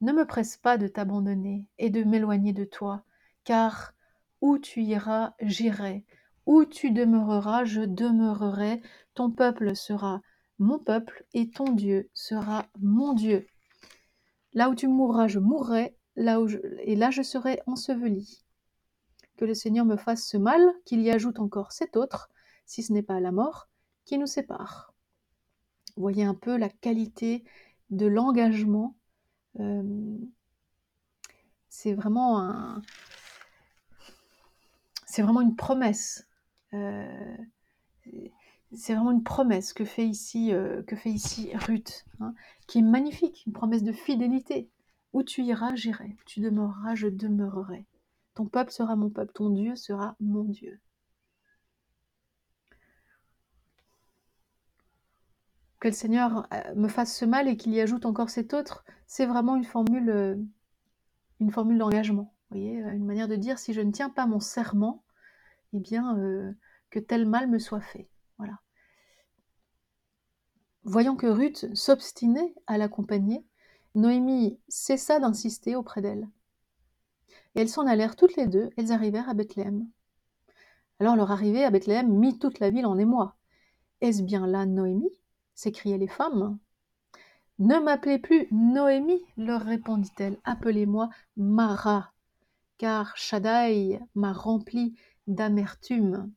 Ne 0.00 0.12
me 0.12 0.26
presse 0.26 0.56
pas 0.56 0.78
de 0.78 0.88
t'abandonner 0.88 1.66
et 1.78 1.90
de 1.90 2.02
m'éloigner 2.02 2.52
de 2.52 2.64
toi, 2.64 3.04
car 3.44 3.94
où 4.40 4.58
tu 4.58 4.82
iras, 4.82 5.34
j'irai. 5.40 6.04
Où 6.46 6.64
tu 6.64 6.90
demeureras, 6.90 7.64
je 7.64 7.80
demeurerai. 7.80 8.82
Ton 9.14 9.30
peuple 9.30 9.74
sera 9.74 10.20
mon 10.58 10.78
peuple 10.78 11.24
et 11.32 11.50
ton 11.50 11.72
Dieu 11.72 12.10
sera 12.14 12.66
mon 12.80 13.14
Dieu. 13.14 13.46
Là 14.52 14.70
où 14.70 14.74
tu 14.74 14.86
mourras, 14.86 15.26
je 15.26 15.38
mourrai, 15.38 15.96
là 16.16 16.38
et 16.82 16.94
là 16.94 17.10
je 17.10 17.22
serai 17.22 17.60
enseveli. 17.66 18.44
Que 19.36 19.44
le 19.44 19.54
Seigneur 19.54 19.84
me 19.84 19.96
fasse 19.96 20.26
ce 20.26 20.36
mal, 20.36 20.60
qu'il 20.84 21.00
y 21.00 21.10
ajoute 21.10 21.40
encore 21.40 21.72
cet 21.72 21.96
autre, 21.96 22.30
si 22.66 22.82
ce 22.82 22.92
n'est 22.92 23.02
pas 23.02 23.20
la 23.20 23.32
mort, 23.32 23.68
qui 24.04 24.18
nous 24.18 24.26
sépare. 24.26 24.92
Voyez 25.96 26.24
un 26.24 26.34
peu 26.34 26.56
la 26.56 26.68
qualité 26.68 27.44
de 27.90 28.06
l'engagement. 28.06 28.94
Euh, 29.60 30.18
c'est 31.68 31.94
vraiment 31.94 32.40
un, 32.40 32.82
c'est 35.06 35.22
vraiment 35.22 35.40
une 35.40 35.56
promesse. 35.56 36.26
Euh, 36.72 37.36
c'est 38.72 38.94
vraiment 38.94 39.12
une 39.12 39.22
promesse 39.22 39.72
que 39.72 39.84
fait 39.84 40.06
ici, 40.06 40.52
euh, 40.52 40.82
que 40.82 40.96
fait 40.96 41.10
ici 41.10 41.50
Ruth, 41.54 42.04
hein, 42.20 42.34
qui 42.66 42.78
est 42.78 42.82
magnifique, 42.82 43.44
une 43.46 43.52
promesse 43.52 43.82
de 43.82 43.92
fidélité. 43.92 44.70
Où 45.12 45.22
tu 45.22 45.44
iras, 45.44 45.76
j'irai. 45.76 46.16
Tu 46.26 46.40
demeureras, 46.40 46.96
je 46.96 47.06
demeurerai. 47.06 47.86
Ton 48.34 48.46
peuple 48.46 48.72
sera 48.72 48.96
mon 48.96 49.10
peuple, 49.10 49.32
ton 49.32 49.50
Dieu 49.50 49.76
sera 49.76 50.16
mon 50.18 50.42
Dieu. 50.42 50.80
Que 55.84 55.88
le 55.90 55.94
Seigneur 55.94 56.48
euh, 56.54 56.74
me 56.76 56.88
fasse 56.88 57.14
ce 57.14 57.26
mal 57.26 57.46
et 57.46 57.58
qu'il 57.58 57.74
y 57.74 57.80
ajoute 57.82 58.06
encore 58.06 58.30
cet 58.30 58.54
autre, 58.54 58.86
c'est 59.06 59.26
vraiment 59.26 59.54
une 59.54 59.64
formule, 59.64 60.08
euh, 60.08 60.34
une 61.40 61.50
formule 61.50 61.76
d'engagement. 61.76 62.34
Voyez, 62.48 62.82
euh, 62.82 62.92
une 62.92 63.04
manière 63.04 63.28
de 63.28 63.36
dire 63.36 63.58
si 63.58 63.74
je 63.74 63.82
ne 63.82 63.92
tiens 63.92 64.08
pas 64.08 64.24
mon 64.24 64.40
serment, 64.40 65.04
eh 65.74 65.80
bien 65.80 66.16
que 66.88 66.98
tel 66.98 67.26
mal 67.26 67.50
me 67.50 67.58
soit 67.58 67.82
fait. 67.82 68.08
Voilà. 68.38 68.60
Voyant 70.84 71.16
que 71.16 71.26
Ruth 71.26 71.66
s'obstinait 71.74 72.54
à 72.66 72.78
l'accompagner, 72.78 73.44
Noémie 73.94 74.58
cessa 74.68 75.20
d'insister 75.20 75.76
auprès 75.76 76.00
d'elle. 76.00 76.30
Et 77.54 77.60
elles 77.60 77.68
s'en 77.68 77.86
allèrent 77.86 78.16
toutes 78.16 78.36
les 78.36 78.46
deux, 78.46 78.70
elles 78.78 78.90
arrivèrent 78.90 79.28
à 79.28 79.34
Bethléem. 79.34 79.86
Alors 80.98 81.14
leur 81.14 81.30
arrivée 81.30 81.62
à 81.62 81.70
Bethléem 81.70 82.08
mit 82.08 82.38
toute 82.38 82.58
la 82.58 82.70
ville 82.70 82.86
en 82.86 82.96
émoi. 82.96 83.36
Est-ce 84.00 84.22
bien 84.22 84.46
là 84.46 84.64
Noémie? 84.64 85.23
S'écriaient 85.54 85.98
les 85.98 86.08
femmes. 86.08 86.58
Ne 87.58 87.78
m'appelez 87.78 88.18
plus 88.18 88.48
Noémie, 88.50 89.22
leur 89.36 89.62
répondit-elle, 89.62 90.38
appelez-moi 90.44 91.08
Mara, 91.36 92.12
car 92.78 93.16
Shaddai 93.16 94.00
m'a 94.14 94.32
rempli 94.32 94.98
d'amertume. 95.28 96.32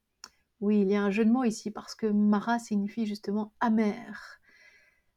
Oui, 0.59 0.81
il 0.81 0.89
y 0.89 0.95
a 0.95 1.03
un 1.03 1.09
jeu 1.09 1.25
de 1.25 1.31
mots 1.31 1.43
ici, 1.43 1.71
parce 1.71 1.95
que 1.95 2.07
Mara 2.07 2.59
signifie 2.59 3.05
justement 3.05 3.53
amer. 3.59 4.39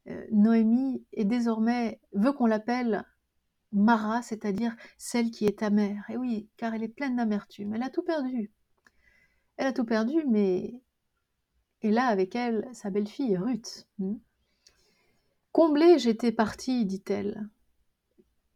Euh, 0.09 0.26
Noémie 0.33 1.04
est 1.12 1.25
désormais 1.25 2.00
veut 2.12 2.33
qu'on 2.33 2.47
l'appelle 2.47 3.04
Mara, 3.73 4.23
c'est-à-dire 4.23 4.75
celle 4.99 5.30
qui 5.30 5.47
est 5.47 5.62
amère. 5.62 6.04
Et 6.09 6.16
oui, 6.16 6.49
car 6.57 6.75
elle 6.75 6.83
est 6.83 6.88
pleine 6.88 7.16
d'amertume. 7.16 7.75
Elle 7.75 7.83
a 7.83 7.90
tout 7.90 8.02
perdu. 8.02 8.52
Elle 9.57 9.66
a 9.66 9.73
tout 9.73 9.85
perdu, 9.85 10.25
mais 10.28 10.83
et 11.82 11.90
là 11.90 12.06
avec 12.06 12.34
elle 12.34 12.68
sa 12.72 12.90
belle-fille 12.90 13.37
Ruth. 13.37 13.87
Hmm. 13.99 14.16
Comblée, 15.52 15.99
j'étais 15.99 16.32
partie, 16.32 16.84
dit-elle, 16.84 17.49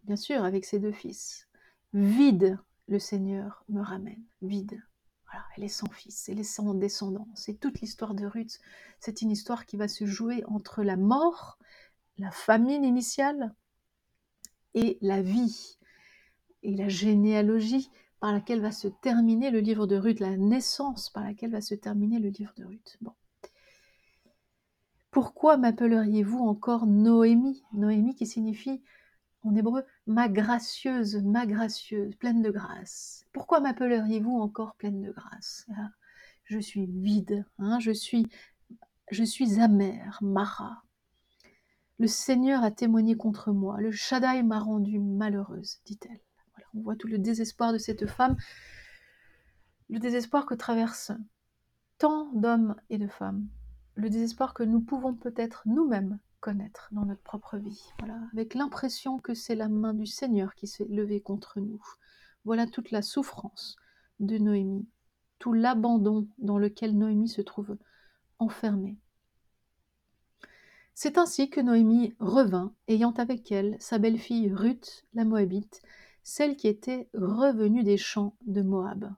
bien 0.04 0.16
sûr 0.16 0.44
avec 0.44 0.64
ses 0.64 0.78
deux 0.78 0.92
fils. 0.92 1.48
Vide, 1.92 2.58
le 2.88 2.98
Seigneur 2.98 3.64
me 3.68 3.80
ramène, 3.80 4.22
vide. 4.42 4.82
Elle 5.56 5.64
est 5.64 5.68
sans 5.68 5.90
fils, 5.90 6.28
elle 6.28 6.38
est 6.38 6.44
sans 6.44 6.74
descendance. 6.74 7.26
C'est 7.34 7.58
toute 7.58 7.80
l'histoire 7.80 8.14
de 8.14 8.26
Ruth. 8.26 8.60
C'est 9.00 9.22
une 9.22 9.30
histoire 9.30 9.66
qui 9.66 9.76
va 9.76 9.88
se 9.88 10.06
jouer 10.06 10.44
entre 10.46 10.82
la 10.82 10.96
mort, 10.96 11.58
la 12.18 12.30
famine 12.30 12.84
initiale 12.84 13.54
et 14.74 14.98
la 15.00 15.22
vie. 15.22 15.78
Et 16.62 16.74
la 16.76 16.88
généalogie 16.88 17.90
par 18.21 18.33
laquelle 18.33 18.61
va 18.61 18.73
se 18.73 18.88
terminer 18.88 19.50
le 19.50 19.61
livre 19.61 19.87
de 19.87 19.97
Ruth, 19.97 20.21
la 20.21 20.37
naissance 20.37 21.11
par 21.11 21.25
laquelle 21.25 21.52
va 21.52 21.61
se 21.61 21.75
terminer 21.75 22.18
le 22.18 22.30
livre 22.30 22.52
de 22.56 22.64
Ruth. 22.64 22.97
Bon. 23.00 23.12
Pourquoi 25.11 25.56
m'appelleriez-vous 25.56 26.38
encore 26.38 26.87
Noémie? 26.87 27.62
Noémie 27.73 28.14
qui 28.14 28.26
signifie 28.26 28.83
en 29.44 29.54
hébreu 29.54 29.85
ma 30.06 30.28
gracieuse, 30.28 31.16
ma 31.16 31.47
gracieuse, 31.47 32.16
pleine 32.16 32.42
de 32.42 32.50
grâce. 32.50 33.25
Pourquoi 33.33 33.61
m'appelleriez-vous 33.61 34.37
encore 34.37 34.75
pleine 34.75 35.02
de 35.02 35.12
grâce? 35.12 35.66
Ah, 35.76 35.90
Je 36.44 36.59
suis 36.59 36.87
vide, 36.87 37.44
hein, 37.59 37.78
je 37.78 37.92
suis 37.92 38.26
je 39.11 39.23
suis 39.23 39.61
amère, 39.61 40.18
Mara. 40.23 40.83
Le 41.99 42.06
Seigneur 42.06 42.64
a 42.64 42.71
témoigné 42.71 43.16
contre 43.16 43.52
moi, 43.52 43.80
le 43.80 43.92
Shaddai 43.92 44.42
m'a 44.42 44.59
rendue 44.59 44.99
malheureuse, 44.99 45.80
dit-elle. 45.85 46.23
On 46.74 46.80
voit 46.80 46.96
tout 46.96 47.08
le 47.08 47.18
désespoir 47.18 47.72
de 47.72 47.78
cette 47.78 48.06
femme, 48.06 48.36
le 49.90 49.98
désespoir 49.98 50.46
que 50.46 50.54
traversent 50.54 51.12
tant 51.98 52.32
d'hommes 52.32 52.76
et 52.90 52.98
de 52.98 53.08
femmes, 53.08 53.48
le 53.94 54.10
désespoir 54.10 54.54
que 54.54 54.62
nous 54.62 54.80
pouvons 54.80 55.14
peut-être 55.14 55.62
nous-mêmes 55.66 56.18
connaître 56.40 56.88
dans 56.92 57.06
notre 57.06 57.22
propre 57.22 57.56
vie, 57.56 57.82
voilà, 57.98 58.20
avec 58.32 58.54
l'impression 58.54 59.18
que 59.18 59.34
c'est 59.34 59.54
la 59.54 59.68
main 59.68 59.94
du 59.94 60.06
Seigneur 60.06 60.54
qui 60.54 60.66
s'est 60.66 60.86
levée 60.90 61.20
contre 61.20 61.60
nous. 61.60 61.82
Voilà 62.44 62.66
toute 62.66 62.90
la 62.90 63.00
souffrance 63.00 63.76
de 64.20 64.36
Noémie, 64.36 64.86
tout 65.38 65.52
l'abandon 65.52 66.28
dans 66.38 66.58
lequel 66.58 66.98
Noémie 66.98 67.28
se 67.28 67.40
trouve 67.40 67.78
enfermée. 68.38 68.98
C'est 70.92 71.18
ainsi 71.18 71.50
que 71.50 71.60
Noémie 71.60 72.14
revint, 72.20 72.72
ayant 72.88 73.12
avec 73.12 73.50
elle 73.50 73.76
sa 73.80 73.98
belle-fille 73.98 74.52
Ruth, 74.52 75.04
la 75.14 75.24
Moabite, 75.24 75.82
celle 76.24 76.56
qui 76.56 76.66
était 76.66 77.08
revenue 77.14 77.84
des 77.84 77.98
champs 77.98 78.34
de 78.46 78.62
Moab. 78.62 79.12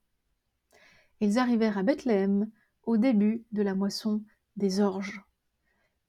Ils 1.21 1.39
arrivèrent 1.39 1.79
à 1.79 1.83
Bethléem 1.83 2.51
au 2.83 2.99
début 2.99 3.45
de 3.53 3.63
la 3.63 3.75
moisson 3.75 4.23
des 4.57 4.81
orges. 4.81 5.23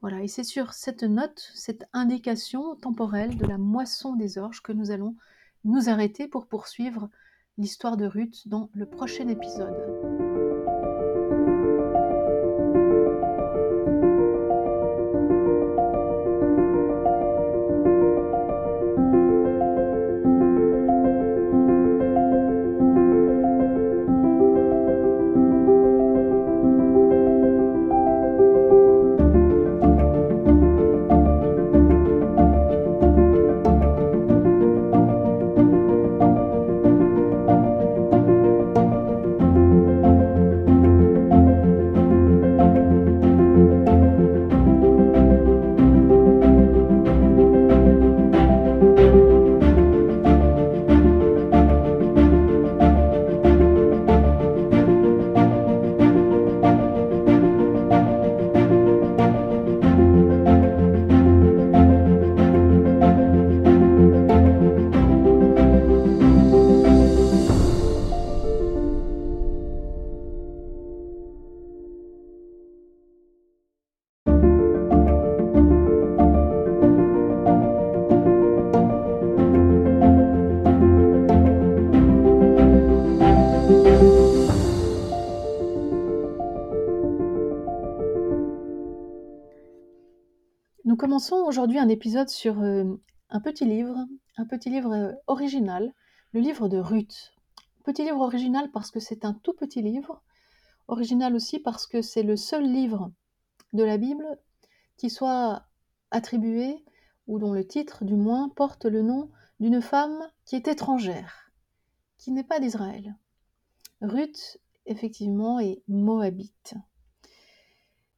Voilà, 0.01 0.21
et 0.21 0.27
c'est 0.27 0.43
sur 0.43 0.73
cette 0.73 1.03
note, 1.03 1.51
cette 1.55 1.85
indication 1.93 2.75
temporelle 2.75 3.37
de 3.37 3.45
la 3.45 3.57
moisson 3.57 4.15
des 4.15 4.37
orges 4.37 4.61
que 4.61 4.73
nous 4.73 4.91
allons 4.91 5.15
nous 5.63 5.89
arrêter 5.89 6.27
pour 6.27 6.47
poursuivre 6.47 7.09
l'histoire 7.57 7.97
de 7.97 8.05
Ruth 8.05 8.47
dans 8.47 8.69
le 8.73 8.85
prochain 8.85 9.27
épisode. 9.27 10.26
Commençons 91.17 91.47
aujourd'hui 91.47 91.79
un 91.79 91.89
épisode 91.89 92.29
sur 92.29 92.61
euh, 92.61 92.83
un 93.31 93.39
petit 93.39 93.65
livre, 93.65 93.97
un 94.35 94.45
petit 94.45 94.69
livre 94.69 94.93
euh, 94.93 95.13
original, 95.25 95.91
le 96.31 96.41
livre 96.41 96.67
de 96.67 96.77
Ruth. 96.77 97.33
Petit 97.83 98.03
livre 98.03 98.19
original 98.19 98.69
parce 98.69 98.91
que 98.91 98.99
c'est 98.99 99.25
un 99.25 99.33
tout 99.33 99.53
petit 99.53 99.81
livre, 99.81 100.21
original 100.87 101.33
aussi 101.33 101.57
parce 101.57 101.87
que 101.87 102.03
c'est 102.03 102.21
le 102.21 102.37
seul 102.37 102.71
livre 102.71 103.11
de 103.73 103.83
la 103.83 103.97
Bible 103.97 104.27
qui 104.95 105.09
soit 105.09 105.65
attribué, 106.11 106.85
ou 107.25 107.39
dont 107.39 107.51
le 107.51 107.65
titre 107.65 108.05
du 108.05 108.13
moins 108.13 108.49
porte 108.49 108.85
le 108.85 109.01
nom 109.01 109.31
d'une 109.59 109.81
femme 109.81 110.19
qui 110.45 110.55
est 110.55 110.67
étrangère, 110.67 111.51
qui 112.19 112.31
n'est 112.31 112.43
pas 112.43 112.59
d'Israël. 112.59 113.17
Ruth, 114.01 114.59
effectivement, 114.85 115.59
est 115.59 115.81
moabite. 115.87 116.75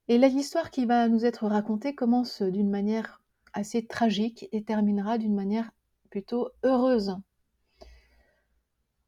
Et 0.09 0.17
l'histoire 0.17 0.71
qui 0.71 0.87
va 0.87 1.07
nous 1.07 1.23
être 1.23 1.45
racontée 1.45 1.93
commence 1.93 2.41
d'une 2.41 2.71
manière 2.71 3.21
assez 3.53 3.85
tragique 3.85 4.49
et 4.51 4.63
terminera 4.63 5.19
d'une 5.19 5.35
manière 5.35 5.69
plutôt 6.09 6.49
heureuse. 6.63 7.15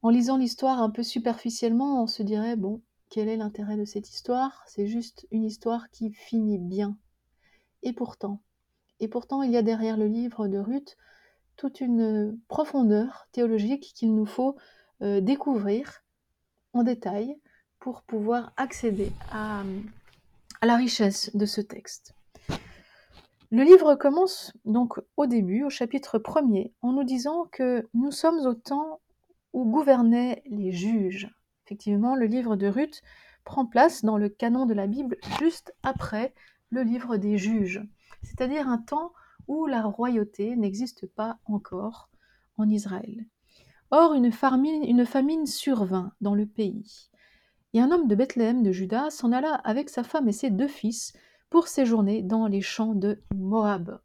En 0.04 0.12
lisant 0.12 0.38
l'histoire 0.38 0.80
un 0.80 0.92
peu 0.92 1.02
superficiellement, 1.02 2.04
on 2.04 2.08
se 2.08 2.22
dirait, 2.22 2.56
bon, 2.56 2.82
quel 3.10 3.30
est 3.30 3.38
l'intérêt 3.38 3.78
de 3.78 3.86
cette 3.86 4.12
histoire? 4.12 4.64
C'est 4.68 4.86
juste 4.86 5.28
une 5.32 5.44
histoire 5.44 5.90
qui 5.90 6.12
finit 6.12 6.60
bien. 6.60 6.96
Et 7.82 7.94
pourtant, 7.94 8.40
et 9.00 9.08
pourtant, 9.08 9.42
il 9.42 9.52
y 9.52 9.58
a 9.58 9.64
derrière 9.64 9.98
le 9.98 10.06
livre 10.08 10.48
de 10.48 10.60
Ruth 10.60 10.98
toute 11.56 11.82
une 11.82 12.40
profondeur 12.48 13.28
théologique 13.32 13.92
qu'il 13.96 14.14
nous 14.14 14.28
faut 14.28 14.56
euh, 15.02 15.20
découvrir 15.20 16.04
en 16.74 16.84
détail 16.84 17.40
pour 17.80 18.04
pouvoir 18.04 18.54
accéder 18.56 19.12
à, 19.32 19.64
à 20.62 20.68
la 20.68 20.76
richesse 20.76 21.36
de 21.36 21.46
ce 21.46 21.60
texte. 21.60 22.14
Le 23.50 23.64
livre 23.64 23.96
commence 23.96 24.54
donc 24.64 25.02
au 25.18 25.26
début, 25.26 25.64
au 25.64 25.70
chapitre 25.70 26.20
1er, 26.20 26.72
en 26.82 26.94
nous 26.94 27.04
disant 27.04 27.48
que 27.52 27.90
nous 27.94 28.12
sommes 28.12 28.46
au 28.46 28.54
temps 28.54 29.02
où 29.54 29.66
gouvernaient 29.66 30.44
les 30.46 30.72
juges. 30.72 31.30
Effectivement, 31.66 32.16
le 32.16 32.28
livre 32.28 32.56
de 32.56 32.68
Ruth 32.68 33.02
prend 33.44 33.66
place 33.66 34.06
dans 34.06 34.18
le 34.18 34.30
canon 34.30 34.66
de 34.66 34.74
la 34.74 34.88
Bible 34.88 35.18
juste 35.40 35.74
après 35.84 36.34
le 36.70 36.84
livre 36.84 37.18
des 37.18 37.38
juges, 37.38 37.82
c'est-à-dire 38.24 38.70
un 38.70 38.78
temps 38.78 39.12
où 39.48 39.66
la 39.66 39.82
royauté 39.82 40.56
n'existe 40.56 41.08
pas 41.08 41.40
encore 41.46 42.10
en 42.58 42.70
Israël. 42.70 43.26
Or, 43.90 44.14
une 44.14 44.32
famine, 44.32 44.84
une 44.84 45.06
famine 45.06 45.46
survint 45.46 46.14
dans 46.22 46.36
le 46.36 46.46
pays. 46.46 47.10
Et 47.74 47.80
un 47.80 47.92
homme 47.92 48.08
de 48.08 48.16
Bethléem 48.16 48.64
de 48.64 48.72
Juda 48.72 49.10
s'en 49.10 49.32
alla 49.32 49.56
avec 49.56 49.90
sa 49.90 50.04
femme 50.04 50.28
et 50.28 50.34
ses 50.34 50.50
deux 50.50 50.68
fils 50.68 51.14
pour 51.50 51.68
séjourner 51.68 52.22
dans 52.22 52.48
les 52.48 52.62
champs 52.62 52.96
de 52.96 53.22
Moab. 53.34 54.00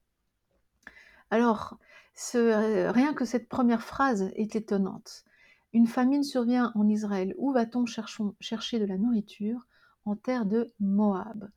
Alors, 1.31 1.79
ce, 2.15 2.89
rien 2.91 3.13
que 3.15 3.25
cette 3.25 3.49
première 3.49 3.83
phrase 3.83 4.31
est 4.37 4.57
étonnante. 4.57 5.25
Une 5.73 5.87
famine 5.87 6.23
survient 6.23 6.73
en 6.75 6.89
Israël. 6.89 7.35
Où 7.39 7.53
va-t-on 7.53 7.85
chercher 7.87 8.79
de 8.79 8.85
la 8.87 8.97
nourriture 8.97 9.67
En 10.05 10.17
terre 10.17 10.47
de 10.47 10.73
Moab? 10.81 11.51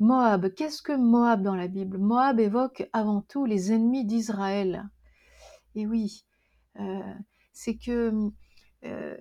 Moab, 0.00 0.52
qu'est-ce 0.54 0.82
que 0.82 0.92
Moab 0.92 1.42
dans 1.42 1.54
la 1.54 1.68
Bible? 1.68 1.98
Moab 1.98 2.40
évoque 2.40 2.88
avant 2.92 3.22
tout 3.22 3.44
les 3.44 3.72
ennemis 3.72 4.04
d'Israël. 4.04 4.88
Et 5.76 5.86
oui, 5.86 6.24
euh, 6.80 7.14
c'est 7.52 7.76
que 7.76 8.12
euh, 8.84 9.16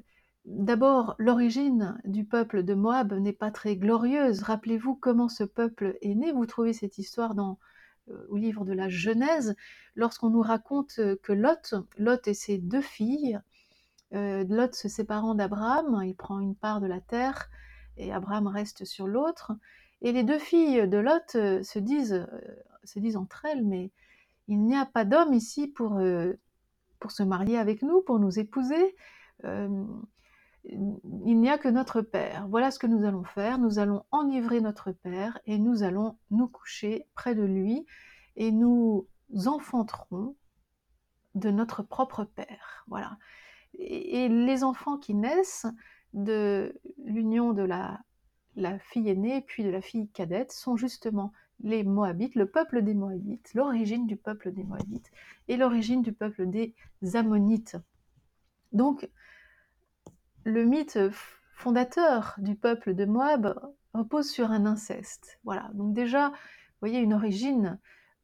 D'abord, 0.46 1.16
l'origine 1.20 1.98
du 2.04 2.26
peuple 2.26 2.64
de 2.64 2.74
Moab 2.74 3.14
n'est 3.14 3.32
pas 3.32 3.50
très 3.50 3.78
glorieuse. 3.78 4.44
Rappelez-vous 4.44 4.96
comment 4.96 5.30
ce 5.30 5.46
peuple 5.46 5.98
est 6.02 6.16
né. 6.16 6.34
Vous 6.34 6.46
trouvez 6.46 6.74
cette 6.74 6.98
histoire 6.98 7.34
dans 7.34 7.60
euh, 8.10 8.26
au 8.30 8.36
livre 8.36 8.66
de 8.66 8.74
la 8.74 8.90
Genèse, 8.90 9.56
lorsqu'on 9.96 10.30
nous 10.30 10.42
raconte 10.42 11.00
que 11.22 11.32
Lot, 11.32 11.76
Lot 11.98 12.28
et 12.28 12.34
ses 12.34 12.58
deux 12.58 12.82
filles, 12.82 13.40
euh, 14.14 14.44
Lot 14.50 14.76
se 14.76 14.90
séparant 14.90 15.34
d'Abraham, 15.34 16.02
il 16.04 16.16
prend 16.16 16.40
une 16.42 16.56
part 16.56 16.82
de 16.82 16.88
la 16.88 17.00
terre 17.00 17.50
et 17.96 18.12
Abraham 18.12 18.48
reste 18.48 18.84
sur 18.84 19.08
l'autre. 19.08 19.54
Et 20.02 20.12
les 20.12 20.24
deux 20.24 20.40
filles 20.40 20.90
de 20.90 20.98
Lot 20.98 21.36
euh, 21.36 21.64
se 21.64 21.80
disent, 21.80 22.28
se 22.84 23.00
disent 23.00 23.16
entre 23.16 23.46
elles, 23.46 23.64
mais 23.64 23.92
il 24.50 24.62
n'y 24.66 24.76
a 24.76 24.86
pas 24.86 25.06
d'homme 25.06 25.34
ici 25.34 25.70
pour 25.70 26.02
se 27.08 27.24
marier 27.24 27.58
avec 27.58 27.82
nous, 27.82 28.02
pour 28.02 28.20
nous 28.20 28.40
épouser. 28.40 28.96
Il 30.66 31.40
n'y 31.40 31.50
a 31.50 31.58
que 31.58 31.68
notre 31.68 32.02
Père. 32.02 32.48
Voilà 32.48 32.72
ce 32.72 32.80
que 32.80 32.88
nous 32.88 33.06
allons 33.06 33.24
faire. 33.24 33.60
Nous 33.60 33.80
allons 33.80 34.04
enivrer 34.12 34.62
notre 34.62 34.92
Père 34.92 35.40
et 35.46 35.58
nous 35.58 35.84
allons 35.84 36.18
nous 36.32 36.48
coucher 36.48 37.06
près 37.16 37.36
de 37.36 37.44
lui 37.44 37.86
et 38.36 38.52
nous 38.52 39.08
enfanterons 39.46 40.36
de 41.36 41.52
notre 41.52 41.84
propre 41.84 42.24
Père. 42.24 42.86
Voilà. 42.88 43.18
Et, 43.78 44.30
les 44.30 44.64
enfants 44.64 44.98
qui 44.98 45.16
naissent 45.16 45.66
de 46.14 46.80
l'union 47.04 47.54
de 47.54 47.64
la, 47.64 48.00
fille 48.80 49.10
aînée 49.10 49.42
puis 49.42 49.64
de 49.64 49.70
la 49.70 49.82
fille 49.82 50.10
cadette 50.10 50.52
sont 50.52 50.78
justement 50.78 51.34
les 51.60 51.84
Moabites, 51.84 52.36
le 52.36 52.50
peuple 52.50 52.84
des 52.84 52.94
Moabites, 52.94 53.54
l'origine 53.54 54.06
du 54.06 54.16
peuple 54.16 54.52
des 54.52 54.64
Moabites 54.64 55.12
et 55.48 55.58
l'origine 55.58 56.02
du 56.02 56.14
peuple 56.14 56.48
des 56.48 56.76
Ammonites. 57.16 57.78
Donc, 58.72 59.10
le 60.44 60.66
mythe 60.66 61.00
fondateur 61.54 62.36
du 62.38 62.56
peuple 62.56 62.94
de 62.94 63.06
Moab 63.06 63.56
repose 63.94 64.30
sur 64.30 64.52
un 64.52 64.66
inceste. 64.66 65.40
Voilà, 65.44 65.70
donc 65.74 65.94
déjà, 65.94 66.30
vous 66.30 66.80
voyez 66.82 67.00
une 67.00 67.14
origine 67.14 67.80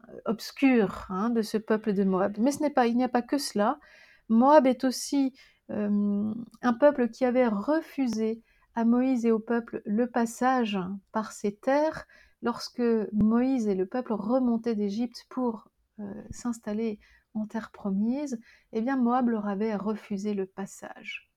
euh, 0.09 0.19
obscure 0.25 1.05
hein, 1.09 1.29
de 1.29 1.41
ce 1.41 1.57
peuple 1.57 1.93
de 1.93 2.03
Moab. 2.03 2.37
Mais 2.39 2.51
ce 2.51 2.61
n'est 2.61 2.69
pas, 2.69 2.87
il 2.87 2.97
n'y 2.97 3.03
a 3.03 3.09
pas 3.09 3.21
que 3.21 3.37
cela. 3.37 3.79
Moab 4.27 4.67
est 4.67 4.83
aussi 4.83 5.33
euh, 5.71 6.33
un 6.61 6.73
peuple 6.73 7.09
qui 7.09 7.25
avait 7.25 7.47
refusé 7.47 8.41
à 8.75 8.85
Moïse 8.85 9.25
et 9.25 9.31
au 9.31 9.39
peuple 9.39 9.81
le 9.85 10.07
passage 10.07 10.77
par 11.11 11.31
ses 11.31 11.55
terres 11.55 12.05
lorsque 12.41 12.83
Moïse 13.13 13.67
et 13.67 13.75
le 13.75 13.85
peuple 13.85 14.13
remontaient 14.13 14.75
d'Égypte 14.75 15.25
pour 15.29 15.69
euh, 15.99 16.23
s'installer 16.31 16.99
en 17.33 17.45
terre 17.45 17.71
promise. 17.71 18.39
Eh 18.73 18.81
bien, 18.81 18.97
Moab 18.97 19.29
leur 19.29 19.47
avait 19.47 19.75
refusé 19.75 20.33
le 20.33 20.45
passage. 20.45 21.28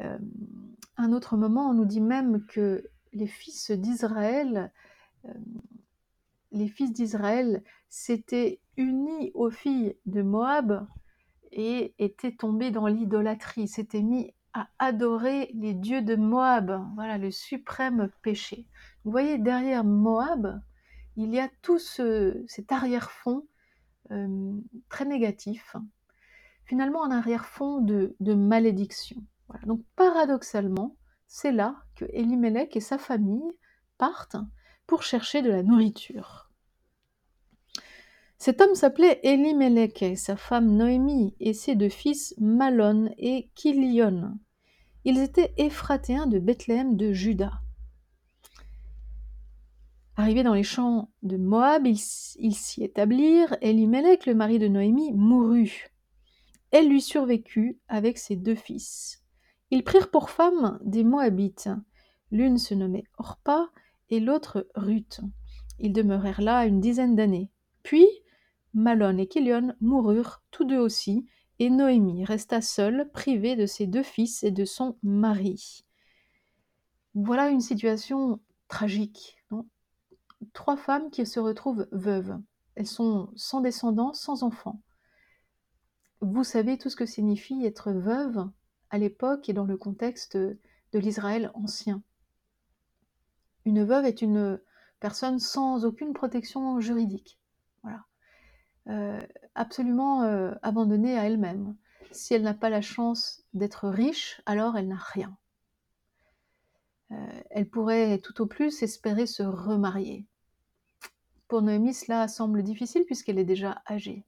Euh, 0.00 0.18
un 0.96 1.12
autre 1.12 1.36
moment, 1.36 1.70
on 1.70 1.74
nous 1.74 1.84
dit 1.84 2.00
même 2.00 2.44
que 2.46 2.84
les 3.12 3.26
fils 3.26 3.70
d'Israël, 3.70 4.72
euh, 5.24 5.32
les 6.52 6.68
fils 6.68 6.92
d'Israël 6.92 7.62
s'étaient 7.88 8.60
unis 8.76 9.30
aux 9.34 9.50
filles 9.50 9.96
de 10.06 10.22
Moab 10.22 10.86
et 11.52 11.94
étaient 11.98 12.34
tombés 12.34 12.70
dans 12.70 12.86
l'idolâtrie, 12.86 13.68
s'étaient 13.68 14.02
mis 14.02 14.34
à 14.52 14.68
adorer 14.78 15.50
les 15.54 15.74
dieux 15.74 16.02
de 16.02 16.16
Moab, 16.16 16.82
voilà 16.94 17.18
le 17.18 17.30
suprême 17.30 18.10
péché. 18.22 18.66
Vous 19.04 19.10
voyez, 19.10 19.38
derrière 19.38 19.84
Moab, 19.84 20.60
il 21.16 21.30
y 21.30 21.38
a 21.38 21.50
tout 21.62 21.78
cet 21.78 22.72
arrière-fond 22.72 23.46
euh, 24.12 24.52
très 24.88 25.04
négatif, 25.04 25.76
finalement 26.64 27.04
un 27.04 27.10
arrière-fond 27.10 27.80
de 27.80 28.34
malédiction. 28.34 29.22
Donc 29.66 29.82
paradoxalement, 29.96 30.96
c'est 31.26 31.52
là 31.52 31.76
que 31.96 32.04
Elimelech 32.12 32.76
et 32.76 32.80
sa 32.80 32.98
famille 32.98 33.52
partent 33.98 34.36
pour 34.86 35.02
chercher 35.02 35.42
de 35.42 35.50
la 35.50 35.62
nourriture. 35.62 36.50
Cet 38.38 38.60
homme 38.60 38.74
s'appelait 38.74 39.20
Elimelech 39.22 40.02
et 40.02 40.16
sa 40.16 40.36
femme 40.36 40.76
Noémie 40.76 41.34
et 41.40 41.54
ses 41.54 41.74
deux 41.74 41.88
fils 41.88 42.34
Malon 42.38 43.10
et 43.18 43.50
Kilion. 43.54 44.38
Ils 45.04 45.18
étaient 45.18 45.54
Éphratéens 45.56 46.26
de 46.26 46.38
Bethléem 46.38 46.96
de 46.96 47.12
Juda. 47.12 47.52
Arrivés 50.16 50.42
dans 50.42 50.54
les 50.54 50.62
champs 50.62 51.10
de 51.22 51.36
Moab, 51.36 51.86
ils 51.86 51.98
s'y 51.98 52.82
établirent. 52.82 53.56
Elimelech, 53.60 54.26
le 54.26 54.34
mari 54.34 54.58
de 54.58 54.68
Noémie, 54.68 55.12
mourut. 55.12 55.90
Elle 56.70 56.88
lui 56.88 57.02
survécut 57.02 57.78
avec 57.88 58.18
ses 58.18 58.36
deux 58.36 58.54
fils. 58.54 59.25
Ils 59.70 59.84
prirent 59.84 60.10
pour 60.10 60.30
femmes 60.30 60.78
des 60.82 61.04
Moabites. 61.04 61.68
L'une 62.30 62.58
se 62.58 62.74
nommait 62.74 63.04
Orpa 63.18 63.70
et 64.10 64.20
l'autre 64.20 64.68
Ruth. 64.74 65.20
Ils 65.78 65.92
demeurèrent 65.92 66.40
là 66.40 66.66
une 66.66 66.80
dizaine 66.80 67.16
d'années. 67.16 67.50
Puis 67.82 68.06
Malon 68.74 69.18
et 69.18 69.26
Kilion 69.26 69.74
moururent 69.80 70.42
tous 70.50 70.64
deux 70.64 70.78
aussi, 70.78 71.26
et 71.58 71.70
Noémie 71.70 72.24
resta 72.24 72.60
seule, 72.60 73.10
privée 73.10 73.56
de 73.56 73.64
ses 73.64 73.86
deux 73.86 74.02
fils 74.02 74.42
et 74.42 74.50
de 74.50 74.64
son 74.64 74.98
mari. 75.02 75.84
Voilà 77.14 77.48
une 77.48 77.62
situation 77.62 78.40
tragique. 78.68 79.42
Trois 80.52 80.76
femmes 80.76 81.10
qui 81.10 81.24
se 81.24 81.40
retrouvent 81.40 81.88
veuves. 81.92 82.38
Elles 82.74 82.86
sont 82.86 83.30
sans 83.36 83.62
descendants, 83.62 84.12
sans 84.12 84.42
enfants. 84.42 84.82
Vous 86.20 86.44
savez 86.44 86.76
tout 86.76 86.90
ce 86.90 86.96
que 86.96 87.06
signifie 87.06 87.64
être 87.64 87.92
veuve? 87.92 88.46
L'époque 88.98 89.48
et 89.48 89.52
dans 89.52 89.64
le 89.64 89.76
contexte 89.76 90.36
de 90.36 90.58
l'Israël 90.98 91.50
ancien. 91.54 92.02
Une 93.64 93.84
veuve 93.84 94.04
est 94.04 94.22
une 94.22 94.60
personne 95.00 95.38
sans 95.38 95.84
aucune 95.84 96.12
protection 96.12 96.80
juridique. 96.80 97.38
Voilà. 97.82 98.04
Euh, 98.88 99.20
absolument 99.54 100.22
euh, 100.22 100.52
abandonnée 100.62 101.18
à 101.18 101.24
elle-même. 101.24 101.76
Si 102.12 102.34
elle 102.34 102.42
n'a 102.42 102.54
pas 102.54 102.70
la 102.70 102.80
chance 102.80 103.42
d'être 103.52 103.88
riche, 103.88 104.40
alors 104.46 104.76
elle 104.76 104.88
n'a 104.88 104.96
rien. 104.96 105.36
Euh, 107.10 107.42
elle 107.50 107.68
pourrait 107.68 108.18
tout 108.18 108.40
au 108.40 108.46
plus 108.46 108.82
espérer 108.82 109.26
se 109.26 109.42
remarier. 109.42 110.24
Pour 111.48 111.62
Noémie, 111.62 111.94
cela 111.94 112.28
semble 112.28 112.62
difficile 112.62 113.04
puisqu'elle 113.04 113.38
est 113.38 113.44
déjà 113.44 113.82
âgée. 113.88 114.24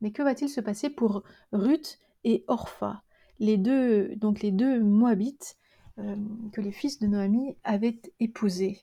Mais 0.00 0.12
que 0.12 0.22
va-t-il 0.22 0.48
se 0.48 0.60
passer 0.60 0.90
pour 0.90 1.22
Ruth 1.52 1.98
et 2.24 2.44
Orpha? 2.48 3.02
Les 3.40 3.56
deux, 3.56 4.14
donc 4.16 4.40
les 4.42 4.52
deux 4.52 4.80
Moabites 4.80 5.56
euh, 5.98 6.16
que 6.52 6.60
les 6.60 6.72
fils 6.72 6.98
de 6.98 7.06
Noémie 7.06 7.56
avaient 7.64 8.00
épousés. 8.20 8.82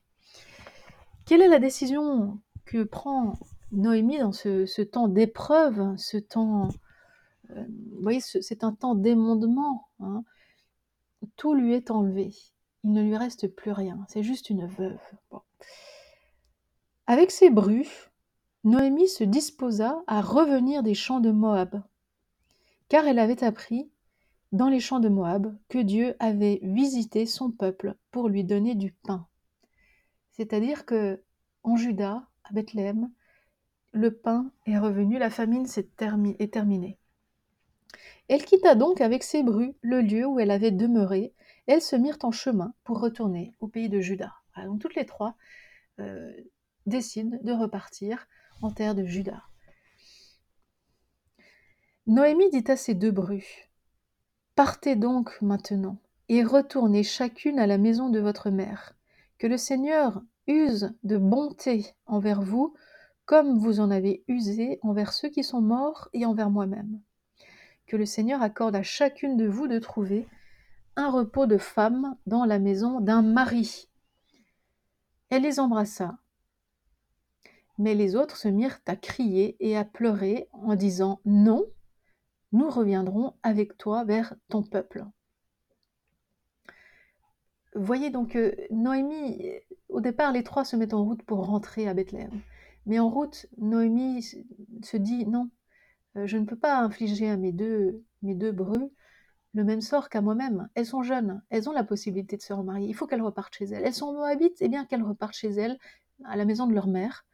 Quelle 1.25 1.41
est 1.41 1.47
la 1.47 1.59
décision 1.59 2.39
que 2.65 2.83
prend 2.83 3.33
Noémie 3.71 4.19
dans 4.19 4.31
ce, 4.31 4.81
temps 4.81 5.07
d'épreuve, 5.07 5.95
ce 5.97 6.17
temps, 6.17 6.69
euh, 7.51 7.65
voyez, 8.01 8.19
c'est 8.19 8.63
un 8.63 8.73
temps 8.73 8.95
d'émondement. 8.95 9.87
Hein. 9.99 10.23
Tout 11.35 11.53
lui 11.53 11.73
est 11.73 11.91
enlevé. 11.91 12.33
Il 12.83 12.91
ne 12.91 13.03
lui 13.03 13.17
reste 13.17 13.47
plus 13.47 13.71
rien. 13.71 14.05
C'est 14.09 14.23
juste 14.23 14.49
une 14.49 14.67
veuve. 14.67 14.99
Avec 17.05 17.31
ses 17.31 17.49
brus, 17.49 18.09
Noémie 18.63 19.07
se 19.07 19.23
disposa 19.23 20.03
à 20.07 20.21
revenir 20.21 20.83
des 20.83 20.93
champs 20.93 21.19
de 21.19 21.31
Moab, 21.31 21.81
car 22.89 23.05
elle 23.05 23.19
avait 23.19 23.43
appris 23.43 23.89
dans 24.51 24.69
les 24.69 24.79
champs 24.79 24.99
de 24.99 25.09
Moab 25.09 25.55
que 25.69 25.79
Dieu 25.79 26.15
avait 26.19 26.59
visité 26.63 27.25
son 27.25 27.51
peuple 27.51 27.95
pour 28.11 28.29
lui 28.29 28.43
donner 28.43 28.75
du 28.75 28.91
pain. 28.91 29.27
C'est-à-dire 30.31 30.85
que 30.85 31.21
en 31.63 31.75
Juda, 31.75 32.27
à 32.43 32.53
Bethléem, 32.53 33.09
le 33.91 34.13
pain 34.13 34.51
est 34.65 34.77
revenu, 34.77 35.17
la 35.17 35.29
famine 35.29 35.65
est, 35.65 36.51
terminée. 36.51 36.97
Elle 38.27 38.45
quitta 38.45 38.75
donc 38.75 39.01
avec 39.01 39.23
ses 39.23 39.43
brus 39.43 39.73
le 39.81 40.01
lieu 40.01 40.25
où 40.25 40.39
elle 40.39 40.51
avait 40.51 40.71
demeuré. 40.71 41.33
Elles 41.65 41.81
se 41.81 41.95
mirent 41.95 42.19
en 42.23 42.31
chemin 42.31 42.73
pour 42.83 42.99
retourner 42.99 43.53
au 43.59 43.67
pays 43.67 43.89
de 43.89 43.99
Juda. 43.99 44.33
donc 44.63 44.79
toutes 44.79 44.95
les 44.95 45.05
trois 45.05 45.35
euh, 45.99 46.31
décident 46.85 47.37
de 47.41 47.51
repartir 47.51 48.27
en 48.61 48.71
terre 48.71 48.95
de 48.95 49.03
Juda. 49.03 49.43
Noémie 52.05 52.49
dit 52.51 52.63
à 52.71 52.77
ses 52.77 52.93
deux 52.93 53.11
brus 53.11 53.66
Partez 54.57 54.95
donc 54.95 55.39
maintenant, 55.43 55.99
et 56.29 56.43
retournez 56.43 57.03
chacune 57.03 57.59
à 57.59 57.67
la 57.67 57.77
maison 57.77 58.09
de 58.09 58.19
votre 58.19 58.49
mère. 58.49 58.95
Que 59.37 59.45
le 59.45 59.55
Seigneur 59.55 60.23
use 60.47 60.95
de 61.03 61.17
bonté 61.17 61.93
envers 62.07 62.41
vous, 62.41 62.73
comme 63.25 63.59
vous 63.59 63.79
en 63.79 63.91
avez 63.91 64.23
usé 64.27 64.79
envers 64.81 65.13
ceux 65.13 65.29
qui 65.29 65.43
sont 65.43 65.61
morts 65.61 66.09
et 66.13 66.25
envers 66.25 66.49
moi-même. 66.49 66.99
Que 67.85 67.97
le 67.97 68.07
Seigneur 68.07 68.41
accorde 68.41 68.75
à 68.75 68.81
chacune 68.81 69.37
de 69.37 69.45
vous 69.45 69.67
de 69.67 69.77
trouver 69.77 70.27
un 70.95 71.11
repos 71.11 71.45
de 71.45 71.59
femme 71.59 72.15
dans 72.25 72.43
la 72.43 72.57
maison 72.57 72.99
d'un 72.99 73.21
mari. 73.21 73.87
Elle 75.29 75.43
les 75.43 75.59
embrassa. 75.59 76.17
Mais 77.77 77.93
les 77.93 78.15
autres 78.15 78.37
se 78.37 78.47
mirent 78.47 78.79
à 78.87 78.95
crier 78.95 79.55
et 79.59 79.77
à 79.77 79.85
pleurer 79.85 80.49
en 80.51 80.73
disant 80.73 81.19
Non, 81.25 81.63
nous 82.51 82.69
reviendrons 82.69 83.33
avec 83.43 83.77
toi 83.77 84.03
vers 84.03 84.35
ton 84.49 84.63
peuple. 84.63 85.05
Voyez 87.75 88.09
donc 88.09 88.37
Noémie, 88.71 89.51
au 89.89 90.01
départ, 90.01 90.31
les 90.31 90.43
trois 90.43 90.65
se 90.65 90.75
mettent 90.75 90.93
en 90.93 91.03
route 91.03 91.21
pour 91.23 91.45
rentrer 91.45 91.87
à 91.87 91.93
Bethléem. 91.93 92.41
Mais 92.87 92.99
en 92.99 93.09
route, 93.09 93.45
Noémie 93.57 94.23
se 94.23 94.97
dit 94.97 95.25
non, 95.27 95.49
euh, 96.15 96.25
je 96.25 96.37
ne 96.37 96.45
peux 96.45 96.55
pas 96.55 96.79
infliger 96.79 97.29
à 97.29 97.37
mes 97.37 97.51
deux, 97.51 98.03
mes 98.21 98.33
deux 98.33 98.55
le 99.53 99.63
même 99.63 99.81
sort 99.81 100.09
qu'à 100.09 100.21
moi-même. 100.21 100.69
Elles 100.73 100.85
sont 100.85 101.03
jeunes, 101.03 101.43
elles 101.49 101.69
ont 101.69 101.73
la 101.73 101.83
possibilité 101.83 102.37
de 102.37 102.41
se 102.41 102.53
remarier. 102.53 102.87
Il 102.87 102.93
faut 102.93 103.07
qu'elles 103.07 103.21
repartent 103.21 103.55
chez 103.55 103.65
elles. 103.65 103.83
Elles 103.83 103.93
sont 103.93 104.13
moabites, 104.13 104.57
eh 104.61 104.69
bien 104.69 104.85
qu'elles 104.85 105.03
repartent 105.03 105.35
chez 105.35 105.49
elles, 105.49 105.77
à 106.23 106.37
la 106.37 106.45
maison 106.45 106.65
de 106.65 106.73
leur 106.73 106.87
mère, 106.87 107.25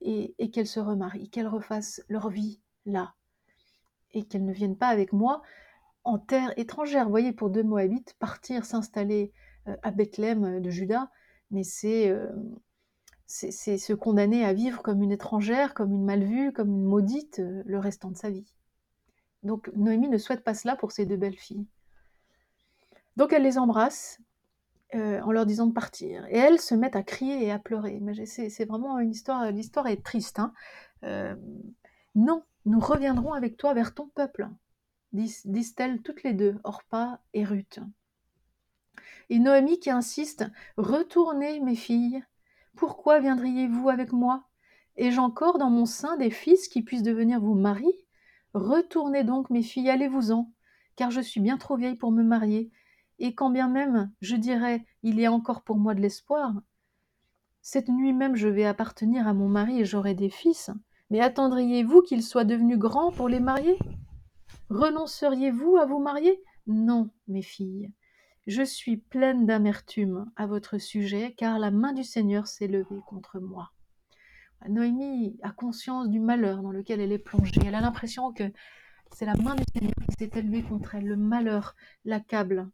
et, 0.00 0.34
et 0.38 0.50
qu'elles 0.50 0.66
se 0.68 0.80
remarient, 0.80 1.30
qu'elles 1.30 1.48
refassent 1.48 2.02
leur 2.08 2.30
vie 2.30 2.60
là, 2.84 3.15
et 4.12 4.24
qu'elles 4.24 4.44
ne 4.44 4.52
viennent 4.52 4.76
pas 4.76 4.88
avec 4.88 5.12
moi 5.12 5.42
en 6.04 6.18
terre 6.18 6.52
étrangère. 6.56 7.04
Vous 7.04 7.10
voyez, 7.10 7.32
pour 7.32 7.50
deux 7.50 7.62
Moabites, 7.62 8.14
partir 8.18 8.64
s'installer 8.64 9.32
à 9.82 9.90
Bethléem 9.90 10.60
de 10.60 10.70
Juda, 10.70 11.10
mais 11.50 11.64
c'est 11.64 12.14
c'est 13.26 13.76
se 13.78 13.92
condamner 13.92 14.44
à 14.44 14.52
vivre 14.52 14.82
comme 14.82 15.02
une 15.02 15.10
étrangère, 15.10 15.74
comme 15.74 15.92
une 15.92 16.04
mal 16.04 16.22
vue, 16.22 16.52
comme 16.52 16.68
une 16.68 16.84
maudite 16.84 17.42
le 17.42 17.78
restant 17.78 18.10
de 18.10 18.16
sa 18.16 18.30
vie. 18.30 18.54
Donc 19.42 19.70
Noémie 19.74 20.08
ne 20.08 20.18
souhaite 20.18 20.44
pas 20.44 20.54
cela 20.54 20.76
pour 20.76 20.92
ses 20.92 21.06
deux 21.06 21.16
belles 21.16 21.36
filles. 21.36 21.66
Donc 23.16 23.32
elle 23.32 23.42
les 23.42 23.58
embrasse 23.58 24.20
en 24.94 25.32
leur 25.32 25.46
disant 25.46 25.66
de 25.66 25.72
partir. 25.72 26.26
Et 26.30 26.36
elles 26.36 26.60
se 26.60 26.74
mettent 26.74 26.96
à 26.96 27.02
crier 27.02 27.44
et 27.44 27.50
à 27.50 27.58
pleurer. 27.58 28.00
C'est 28.26 28.64
vraiment 28.64 28.98
une 28.98 29.10
histoire, 29.10 29.50
l'histoire 29.50 29.86
est 29.88 30.02
triste. 30.02 30.38
Hein. 30.38 30.52
non, 32.14 32.42
nous 32.66 32.80
reviendrons 32.80 33.32
avec 33.32 33.56
toi 33.56 33.74
vers 33.74 33.94
ton 33.94 34.08
peuple, 34.08 34.48
disent-elles 35.12 36.02
toutes 36.02 36.24
les 36.24 36.34
deux, 36.34 36.58
Orpa 36.64 37.22
et 37.32 37.44
Ruth. 37.44 37.78
Et 39.30 39.38
Noémie 39.38 39.78
qui 39.78 39.90
insiste, 39.90 40.44
Retournez, 40.76 41.60
mes 41.60 41.76
filles, 41.76 42.22
pourquoi 42.76 43.20
viendriez-vous 43.20 43.88
avec 43.88 44.12
moi? 44.12 44.48
Ai-je 44.96 45.20
encore 45.20 45.58
dans 45.58 45.70
mon 45.70 45.86
sein 45.86 46.16
des 46.16 46.30
fils 46.30 46.68
qui 46.68 46.82
puissent 46.82 47.02
devenir 47.02 47.40
vos 47.40 47.54
maris? 47.54 48.06
Retournez 48.52 49.22
donc, 49.22 49.48
mes 49.50 49.62
filles, 49.62 49.90
allez-vous-en, 49.90 50.50
car 50.96 51.10
je 51.10 51.20
suis 51.20 51.40
bien 51.40 51.58
trop 51.58 51.76
vieille 51.76 51.96
pour 51.96 52.10
me 52.10 52.22
marier, 52.22 52.72
et 53.18 53.34
quand 53.34 53.50
bien 53.50 53.68
même 53.68 54.10
je 54.20 54.36
dirais 54.36 54.84
il 55.02 55.20
y 55.20 55.26
a 55.26 55.32
encore 55.32 55.62
pour 55.62 55.76
moi 55.76 55.94
de 55.94 56.00
l'espoir, 56.00 56.52
cette 57.62 57.88
nuit 57.88 58.12
même 58.12 58.36
je 58.36 58.48
vais 58.48 58.64
appartenir 58.64 59.26
à 59.26 59.34
mon 59.34 59.48
mari 59.48 59.80
et 59.80 59.84
j'aurai 59.84 60.14
des 60.14 60.30
fils, 60.30 60.70
mais 61.10 61.20
attendriez-vous 61.20 62.02
qu'ils 62.02 62.22
soient 62.22 62.44
devenus 62.44 62.78
grands 62.78 63.12
pour 63.12 63.28
les 63.28 63.40
marier? 63.40 63.78
Renonceriez-vous 64.70 65.76
à 65.76 65.86
vous 65.86 66.00
marier? 66.00 66.42
Non, 66.66 67.10
mes 67.28 67.42
filles, 67.42 67.92
je 68.46 68.62
suis 68.62 68.96
pleine 68.96 69.46
d'amertume 69.46 70.30
à 70.36 70.46
votre 70.46 70.78
sujet, 70.78 71.34
car 71.36 71.58
la 71.58 71.70
main 71.70 71.92
du 71.92 72.04
Seigneur 72.04 72.46
s'est 72.46 72.68
levée 72.68 73.00
contre 73.06 73.38
moi. 73.40 73.72
Noémie 74.68 75.36
a 75.42 75.50
conscience 75.50 76.08
du 76.08 76.18
malheur 76.18 76.62
dans 76.62 76.72
lequel 76.72 77.00
elle 77.00 77.12
est 77.12 77.18
plongée. 77.18 77.60
Elle 77.64 77.74
a 77.74 77.80
l'impression 77.80 78.32
que 78.32 78.44
c'est 79.12 79.26
la 79.26 79.34
main 79.34 79.54
du 79.54 79.64
Seigneur 79.72 79.94
qui 80.08 80.16
s'est 80.18 80.38
élevée 80.38 80.62
contre 80.62 80.94
elle. 80.96 81.06
Le 81.06 81.16
malheur 81.16 81.76
l'accable. 82.04 82.68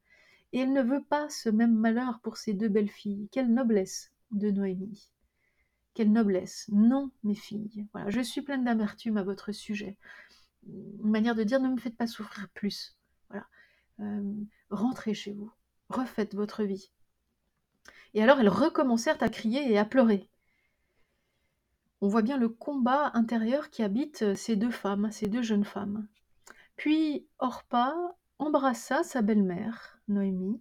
Et 0.52 0.60
elle 0.60 0.72
ne 0.72 0.82
veut 0.82 1.02
pas 1.02 1.28
ce 1.28 1.48
même 1.48 1.74
malheur 1.74 2.20
pour 2.22 2.36
ses 2.36 2.54
deux 2.54 2.68
belles 2.68 2.90
filles. 2.90 3.28
Quelle 3.32 3.52
noblesse 3.52 4.12
de 4.30 4.50
Noémie. 4.50 5.10
Quelle 5.94 6.12
noblesse. 6.12 6.68
Non, 6.72 7.10
mes 7.22 7.34
filles. 7.34 7.86
Voilà, 7.92 8.10
je 8.10 8.20
suis 8.20 8.42
pleine 8.42 8.64
d'amertume 8.64 9.16
à 9.18 9.22
votre 9.22 9.52
sujet. 9.52 9.98
Une 10.66 11.10
manière 11.10 11.34
de 11.34 11.42
dire 11.42 11.60
ne 11.60 11.68
me 11.68 11.78
faites 11.78 11.96
pas 11.96 12.06
souffrir 12.06 12.48
plus. 12.50 12.96
Voilà. 13.28 13.46
Euh, 14.00 14.32
rentrez 14.70 15.14
chez 15.14 15.32
vous 15.32 15.52
refaites 15.92 16.34
votre 16.34 16.64
vie. 16.64 16.90
Et 18.14 18.22
alors 18.22 18.40
elles 18.40 18.48
recommencèrent 18.48 19.22
à 19.22 19.28
crier 19.28 19.70
et 19.70 19.78
à 19.78 19.84
pleurer. 19.84 20.28
On 22.00 22.08
voit 22.08 22.22
bien 22.22 22.36
le 22.36 22.48
combat 22.48 23.12
intérieur 23.14 23.70
qui 23.70 23.82
habite 23.82 24.34
ces 24.34 24.56
deux 24.56 24.70
femmes, 24.70 25.10
ces 25.12 25.28
deux 25.28 25.42
jeunes 25.42 25.64
femmes. 25.64 26.08
Puis 26.76 27.26
Orpa 27.38 27.94
embrassa 28.38 29.04
sa 29.04 29.22
belle-mère, 29.22 30.00
Noémie, 30.08 30.60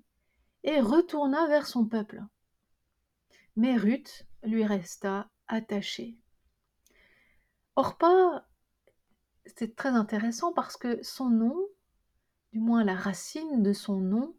et 0.64 0.80
retourna 0.80 1.48
vers 1.48 1.66
son 1.66 1.86
peuple. 1.86 2.24
Mais 3.56 3.76
Ruth 3.76 4.28
lui 4.44 4.66
resta 4.66 5.30
attachée. 5.48 6.18
Orpa, 7.76 8.46
c'est 9.46 9.76
très 9.76 9.90
intéressant 9.90 10.54
parce 10.54 10.78
que 10.78 11.02
son 11.04 11.30
nom, 11.30 11.58
du 12.52 12.60
moins 12.60 12.84
la 12.84 12.96
racine 12.96 13.64
de 13.64 13.74
son 13.74 13.98
nom, 13.98 14.36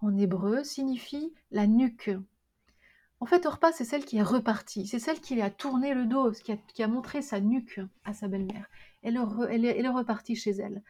en 0.00 0.16
hébreu 0.16 0.64
signifie 0.64 1.32
la 1.50 1.66
nuque. 1.66 2.10
En 3.20 3.26
fait, 3.26 3.46
Orpa, 3.46 3.70
c'est 3.70 3.84
celle 3.84 4.04
qui 4.04 4.16
est 4.16 4.22
repartie, 4.22 4.88
c'est 4.88 4.98
celle 4.98 5.20
qui 5.20 5.40
a 5.40 5.48
tourné 5.48 5.94
le 5.94 6.06
dos, 6.06 6.32
qui 6.32 6.82
a, 6.82 6.88
montré 6.88 7.22
sa 7.22 7.40
nuque 7.40 7.80
à 8.04 8.12
sa 8.14 8.26
belle-mère. 8.26 8.68
Elle, 9.02 9.16
est, 9.16 9.88
repartie 9.88 10.34
chez 10.34 10.50
elle. 10.50 10.82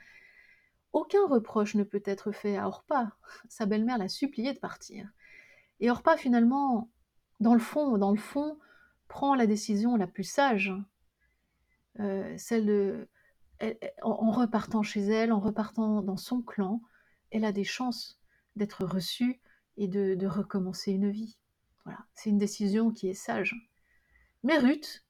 Aucun 0.94 1.26
reproche 1.26 1.74
ne 1.74 1.84
peut 1.84 2.02
être 2.06 2.32
fait 2.32 2.56
à 2.56 2.68
Orpa. 2.68 3.12
Sa 3.48 3.66
belle-mère 3.66 3.98
l'a 3.98 4.08
supplié 4.08 4.54
de 4.54 4.58
partir. 4.58 5.10
Et 5.80 5.90
Orpa, 5.90 6.16
finalement, 6.16 6.90
dans 7.42 7.54
le 7.54 7.60
fond, 7.60 7.98
dans 7.98 8.12
le 8.12 8.18
fond, 8.18 8.58
prend 9.08 9.34
la 9.34 9.46
décision 9.46 9.96
la 9.96 10.06
plus 10.06 10.24
sage, 10.24 10.72
euh, 12.00 12.34
celle 12.38 12.66
de, 12.66 13.08
en 14.02 14.30
repartant 14.30 14.82
chez 14.82 15.02
elle, 15.02 15.32
en 15.32 15.40
repartant 15.40 16.02
dans 16.02 16.16
son 16.16 16.40
clan, 16.40 16.80
elle 17.30 17.44
a 17.44 17.52
des 17.52 17.64
chances 17.64 18.20
d'être 18.56 18.84
reçu 18.84 19.40
et 19.76 19.88
de, 19.88 20.26
recommencer 20.26 20.92
une 20.92 21.10
vie. 21.10 21.38
Voilà, 21.84 22.00
c'est 22.14 22.30
une 22.30 22.38
décision 22.38 22.90
qui 22.90 23.08
est 23.08 23.14
sage. 23.14 23.54
Mais 24.42 24.58
Ruth, 24.58 25.04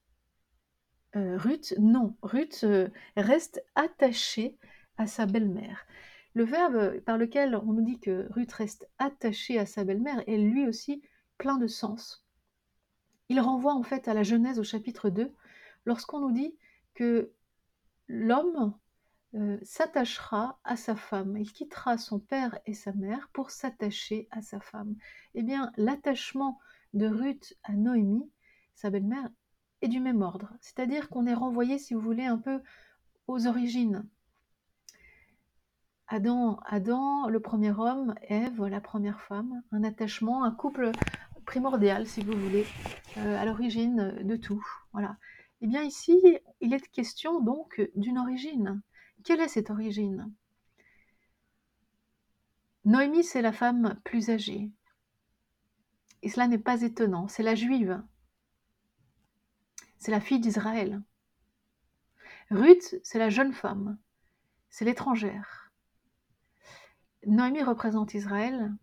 euh, 1.16 1.36
Ruth, 1.36 1.74
non, 1.78 2.16
Ruth 2.22 2.64
euh, 2.64 2.88
reste 3.16 3.62
attachée 3.74 4.56
à 4.96 5.06
sa 5.06 5.26
belle-mère. 5.26 5.86
Le 6.34 6.44
verbe 6.44 7.00
par 7.00 7.18
lequel 7.18 7.56
on 7.56 7.72
nous 7.72 7.84
dit 7.84 8.00
que 8.00 8.26
Ruth 8.32 8.52
reste 8.52 8.88
attachée 8.98 9.58
à 9.58 9.66
sa 9.66 9.84
belle-mère 9.84 10.22
est 10.26 10.38
lui 10.38 10.66
aussi 10.66 11.02
plein 11.42 11.59
de 11.59 11.66
sens. 11.66 12.24
Il 13.28 13.40
renvoie 13.40 13.74
en 13.74 13.83
fait 13.83 14.07
à 14.07 14.14
la 14.14 14.22
Genèse 14.22 14.61
au 14.61 14.62
chapitre 14.62 15.11
2, 15.11 15.35
lorsqu'on 15.87 16.20
nous 16.20 16.31
dit 16.31 16.55
que 16.94 17.33
l'homme 18.07 18.78
euh, 19.35 19.59
s'attachera 19.64 20.61
à 20.62 20.76
sa 20.76 20.94
femme, 20.94 21.37
il 21.37 21.52
quittera 21.52 21.98
son 21.98 22.20
père 22.20 22.57
et 22.64 22.74
sa 22.74 22.92
mère 22.92 23.28
pour 23.33 23.50
s'attacher 23.50 24.28
à 24.31 24.40
sa 24.40 24.61
femme. 24.61 24.94
Eh 25.35 25.42
bien, 25.42 25.72
l'attachement 25.76 26.61
de 26.94 27.09
Ruth 27.09 27.55
à 27.64 27.72
Noémie, 27.72 28.31
sa 28.76 28.90
belle-mère, 28.90 29.28
est 29.81 29.88
du 29.88 29.98
même 29.98 30.22
ordre. 30.22 30.52
C'est-à-dire 30.61 31.09
qu'on 31.09 31.26
est 31.26 31.35
renvoyé, 31.35 31.76
si 31.76 31.92
vous 31.92 32.00
voulez, 32.00 32.26
un 32.26 32.38
peu 32.38 32.61
aux 33.26 33.48
origines. 33.48 34.07
Adam, 36.07 36.61
Adam, 36.66 37.28
le 37.28 37.40
premier 37.40 37.72
homme, 37.72 38.14
Ève, 38.28 38.64
la 38.66 38.81
première 38.81 39.20
femme, 39.22 39.61
un 39.72 39.83
attachement, 39.83 40.44
un 40.44 40.52
couple 40.52 40.92
primordial, 41.44 42.07
si 42.07 42.22
vous 42.22 42.38
voulez, 42.38 42.66
euh, 43.18 43.40
à 43.40 43.44
l'origine 43.44 44.18
de 44.22 44.37
tout. 44.37 44.64
Voilà. 44.92 45.16
Eh 45.61 45.66
bien 45.66 45.83
ici, 45.83 46.20
il 46.61 46.74
est 46.74 46.90
question 46.90 47.40
donc 47.40 47.81
d'une 47.94 48.18
origine. 48.18 48.83
Quelle 49.24 49.40
est 49.40 49.48
cette 49.48 49.70
origine? 49.70 50.33
Noémie, 52.85 53.22
c'est 53.22 53.42
la 53.42 53.52
femme 53.52 54.00
plus 54.05 54.31
âgée. 54.31 54.72
Et 56.22 56.28
cela 56.28 56.48
n'est 56.48 56.59
pas 56.59 56.83
étonnant, 56.83 57.28
c'est 57.28 57.42
la 57.42 57.55
juive. 57.55 58.02
C'est 59.98 60.11
la 60.11 60.20
fille 60.20 60.40
d'Israël. 60.40 61.00
Ruth, 62.50 62.96
c'est 63.05 63.18
la 63.18 63.31
jeune 63.31 63.52
femme. 63.52 63.98
C'est 64.68 64.85
l'étrangère. 64.85 65.72
Noémie 67.24 67.62
représente 67.62 68.14
Israël. 68.14 68.74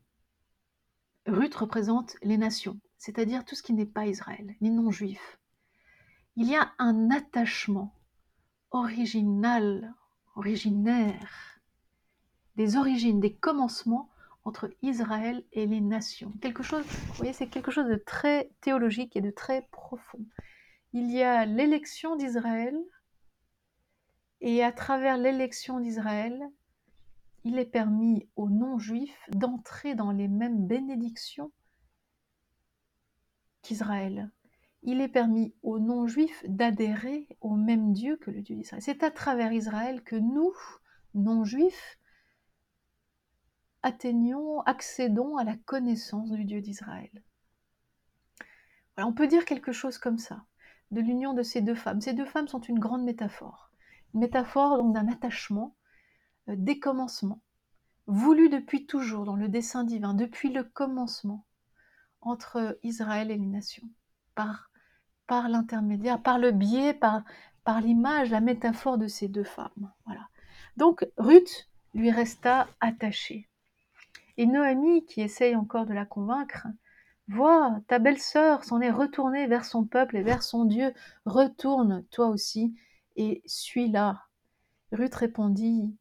Ruth 1.30 1.56
représente 1.56 2.18
les 2.22 2.38
nations, 2.38 2.80
c'est-à-dire 2.98 3.46
tout 3.46 3.56
ce 3.56 3.63
qui 3.63 3.74
n'est 3.74 3.86
pas 3.86 4.08
Israël, 4.08 4.56
ni 4.62 4.70
non-juif. 4.70 5.39
Il 6.36 6.48
y 6.48 6.56
a 6.56 6.72
un 6.78 7.10
attachement 7.12 7.94
original 8.72 9.94
originaire, 10.36 11.60
des 12.56 12.78
origines, 12.78 13.20
des 13.20 13.34
commencements 13.34 14.10
entre 14.46 14.70
Israël 14.82 15.44
et 15.52 15.65
les 15.65 15.82
nations. 15.82 16.34
Quelque 16.42 16.63
chose, 16.63 16.84
vous 16.86 17.13
voyez, 17.13 17.34
c'est 17.34 17.48
quelque 17.48 17.72
chose 17.72 17.88
de 17.88 17.96
très 17.96 18.52
théologique 18.62 19.15
et 19.15 19.22
de 19.22 19.32
très 19.32 19.68
profond. 19.72 20.26
Il 20.94 21.12
y 21.12 21.24
a 21.24 21.46
l'élection 21.46 22.15
d'Israël, 22.15 22.78
et 24.42 24.63
à 24.63 24.72
travers 24.72 25.18
l'élection 25.18 25.80
d'Israël, 25.80 26.50
il 27.43 27.58
est 27.58 27.65
permis 27.65 28.28
aux 28.36 28.49
non-juifs 28.49 29.30
d'entrer 29.30 29.95
dans 29.95 30.12
les 30.12 30.28
mêmes 30.28 30.67
bénédictions 30.67 31.52
qu'Israël 33.62 34.32
il 34.84 35.02
est 35.02 35.10
permis 35.10 35.54
aux 35.62 35.80
non-juifs 35.80 36.43
d'adhérer 36.47 37.28
au 37.41 37.56
même 37.56 37.93
Dieu 37.93 38.17
que 38.17 38.32
le 38.32 38.41
Dieu 38.41 38.56
d'Israël. 38.56 38.82
C'est 38.82 39.04
à 39.04 39.12
travers 39.12 39.52
Israël 39.52 40.04
que 40.04 40.15
nous, 40.15 40.54
non-juifs, 41.13 41.99
atteignons, 43.84 44.62
accédons 44.62 45.38
à 45.38 45.43
la 45.43 45.58
connaissance 45.58 46.32
du 46.32 46.45
Dieu 46.45 46.62
d'Israël. 46.62 47.23
on 48.97 49.13
peut 49.13 49.28
dire 49.28 49.45
quelque 49.45 49.71
chose 49.71 49.97
comme 49.97 50.17
ça, 50.17 50.45
de 50.91 51.02
l'union 51.02 51.34
de 51.34 51.43
ces 51.43 51.62
deux 51.62 51.75
femmes. 51.75 52.02
Ces 52.02 52.13
deux 52.13 52.25
femmes 52.25 52.47
sont 52.47 52.62
une 52.62 52.80
grande 52.80 53.04
métaphore. 53.04 53.71
Une 54.13 54.21
métaphore 54.21 54.78
donc 54.78 54.93
d'un 54.93 55.08
attachement, 55.08 55.75
des 56.55 56.79
commencements, 56.79 57.41
voulu 58.07 58.49
depuis 58.49 58.85
toujours 58.85 59.25
dans 59.25 59.35
le 59.35 59.49
dessein 59.49 59.83
divin, 59.83 60.13
depuis 60.13 60.51
le 60.51 60.63
commencement, 60.63 61.45
entre 62.21 62.77
Israël 62.83 63.31
et 63.31 63.38
les 63.38 63.45
nations, 63.45 63.88
par 64.35 64.69
par 65.29 65.47
l'intermédiaire, 65.47 66.19
par 66.19 66.39
le 66.39 66.51
biais, 66.51 66.95
par, 66.95 67.23
par 67.63 67.81
l'image, 67.81 68.31
la 68.31 68.41
métaphore 68.41 68.97
de 68.97 69.05
ces 69.05 69.27
deux 69.27 69.43
femmes. 69.43 69.91
Voilà. 70.05 70.27
Donc 70.75 71.07
Ruth 71.17 71.69
lui 71.93 72.09
resta 72.09 72.67
attachée. 72.81 73.47
Et 74.38 74.47
Noémie, 74.47 75.05
qui 75.05 75.21
essaye 75.21 75.55
encore 75.55 75.85
de 75.85 75.93
la 75.93 76.05
convaincre, 76.05 76.67
Vois, 77.27 77.79
ta 77.88 77.99
belle-sœur 77.99 78.63
s'en 78.63 78.81
est 78.81 78.89
retournée 78.89 79.45
vers 79.45 79.63
son 79.63 79.85
peuple 79.85 80.17
et 80.17 80.23
vers 80.23 80.41
son 80.41 80.65
Dieu. 80.65 80.91
Retourne, 81.25 82.03
toi 82.09 82.27
aussi, 82.27 82.75
et 83.17 83.43
suis-la. 83.45 84.23
Ruth 84.91 85.13
répondit, 85.13 85.95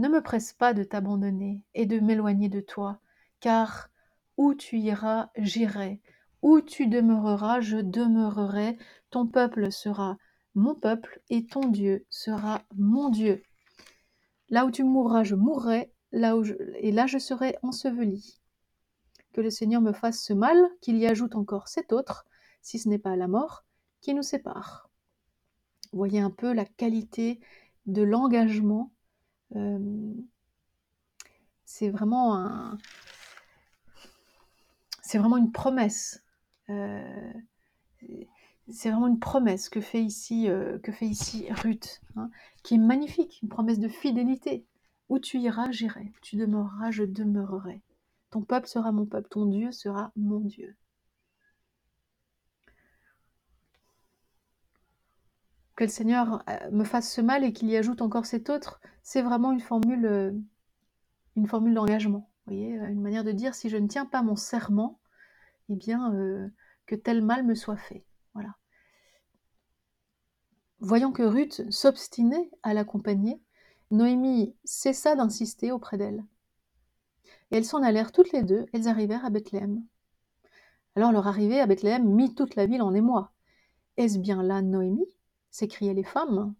Ne 0.00 0.08
me 0.08 0.22
presse 0.22 0.54
pas 0.54 0.72
de 0.72 0.82
t'abandonner 0.82 1.62
et 1.74 1.84
de 1.84 2.00
m'éloigner 2.00 2.48
de 2.48 2.60
toi, 2.60 3.00
car 3.40 3.90
où 4.38 4.54
tu 4.54 4.78
iras, 4.78 5.28
j'irai. 5.36 6.00
Où 6.40 6.62
tu 6.62 6.86
demeureras, 6.86 7.60
je 7.60 7.76
demeurerai. 7.76 8.78
Ton 9.10 9.26
peuple 9.26 9.70
sera 9.70 10.16
mon 10.54 10.74
peuple 10.74 11.20
et 11.28 11.44
ton 11.44 11.68
Dieu 11.68 12.06
sera 12.08 12.62
mon 12.74 13.10
Dieu. 13.10 13.42
Là 14.48 14.64
où 14.64 14.70
tu 14.70 14.84
mourras, 14.84 15.22
je 15.22 15.34
mourrai, 15.34 15.92
là 16.12 16.34
où 16.34 16.44
et 16.46 16.92
là 16.92 17.06
je 17.06 17.18
serai 17.18 17.58
enseveli 17.62 18.40
que 19.34 19.42
le 19.42 19.50
Seigneur 19.50 19.82
me 19.82 19.92
fasse 19.92 20.22
ce 20.22 20.32
mal, 20.32 20.56
qu'il 20.80 20.96
y 20.96 21.06
ajoute 21.06 21.36
encore 21.36 21.68
cet 21.68 21.92
autre, 21.92 22.24
si 22.62 22.78
ce 22.78 22.88
n'est 22.88 22.98
pas 22.98 23.16
la 23.16 23.28
mort, 23.28 23.66
qui 24.00 24.14
nous 24.14 24.22
sépare. 24.22 24.88
Voyez 25.92 26.20
un 26.20 26.30
peu 26.30 26.54
la 26.54 26.64
qualité 26.64 27.38
de 27.84 28.00
l'engagement. 28.00 28.90
Euh, 29.56 30.14
c'est 31.64 31.90
vraiment 31.90 32.36
un, 32.36 32.78
c'est 35.02 35.18
vraiment 35.18 35.36
une 35.36 35.52
promesse. 35.52 36.22
Euh, 36.68 37.32
c'est 38.68 38.90
vraiment 38.90 39.08
une 39.08 39.18
promesse 39.18 39.68
que 39.68 39.80
fait 39.80 40.02
ici, 40.02 40.48
euh, 40.48 40.78
que 40.78 40.92
fait 40.92 41.06
ici 41.06 41.46
Ruth, 41.50 42.00
hein, 42.16 42.30
qui 42.62 42.74
est 42.74 42.78
magnifique, 42.78 43.40
une 43.42 43.48
promesse 43.48 43.78
de 43.78 43.88
fidélité. 43.88 44.66
Où 45.08 45.18
tu 45.18 45.40
iras, 45.40 45.72
j'irai. 45.72 46.12
Tu 46.22 46.36
demeureras, 46.36 46.92
je 46.92 47.02
demeurerai. 47.02 47.82
Ton 48.30 48.42
peuple 48.42 48.68
sera 48.68 48.92
mon 48.92 49.06
peuple, 49.06 49.28
ton 49.28 49.46
Dieu 49.46 49.72
sera 49.72 50.12
mon 50.14 50.38
Dieu. 50.38 50.76
Que 55.80 55.84
le 55.86 55.90
Seigneur 55.90 56.44
euh, 56.46 56.70
me 56.72 56.84
fasse 56.84 57.10
ce 57.10 57.22
mal 57.22 57.42
et 57.42 57.54
qu'il 57.54 57.70
y 57.70 57.74
ajoute 57.78 58.02
encore 58.02 58.26
cet 58.26 58.50
autre, 58.50 58.82
c'est 59.02 59.22
vraiment 59.22 59.50
une 59.50 59.60
formule, 59.60 60.04
euh, 60.04 60.30
une 61.36 61.46
formule 61.46 61.72
d'engagement. 61.72 62.30
voyez, 62.44 62.78
euh, 62.78 62.88
une 62.88 63.00
manière 63.00 63.24
de 63.24 63.32
dire 63.32 63.54
si 63.54 63.70
je 63.70 63.78
ne 63.78 63.88
tiens 63.88 64.04
pas 64.04 64.20
mon 64.20 64.36
serment, 64.36 65.00
eh 65.70 65.76
bien, 65.76 66.12
que 66.84 66.94
tel 66.94 67.22
mal 67.22 67.46
me 67.46 67.54
soit 67.54 67.78
fait. 67.78 68.04
Voilà. 68.34 68.56
Voyant 70.80 71.12
que 71.12 71.22
Ruth 71.22 71.62
s'obstinait 71.70 72.50
à 72.62 72.74
l'accompagner, 72.74 73.40
Noémie 73.90 74.54
cessa 74.64 75.16
d'insister 75.16 75.72
auprès 75.72 75.96
d'elle. 75.96 76.26
Et 77.50 77.56
elles 77.56 77.64
s'en 77.64 77.82
allèrent 77.82 78.12
toutes 78.12 78.32
les 78.32 78.42
deux, 78.42 78.66
elles 78.74 78.86
arrivèrent 78.86 79.24
à 79.24 79.30
Bethléem. 79.30 79.82
Alors 80.94 81.10
leur 81.10 81.26
arrivée 81.26 81.58
à 81.58 81.66
Bethléem 81.66 82.06
mit 82.06 82.34
toute 82.34 82.54
la 82.54 82.66
ville 82.66 82.82
en 82.82 82.92
émoi. 82.92 83.32
Est-ce 83.96 84.18
bien 84.18 84.42
là 84.42 84.60
Noémie? 84.60 85.08
S'écriaient 85.50 85.94
les 85.94 86.04
femmes. 86.04 86.54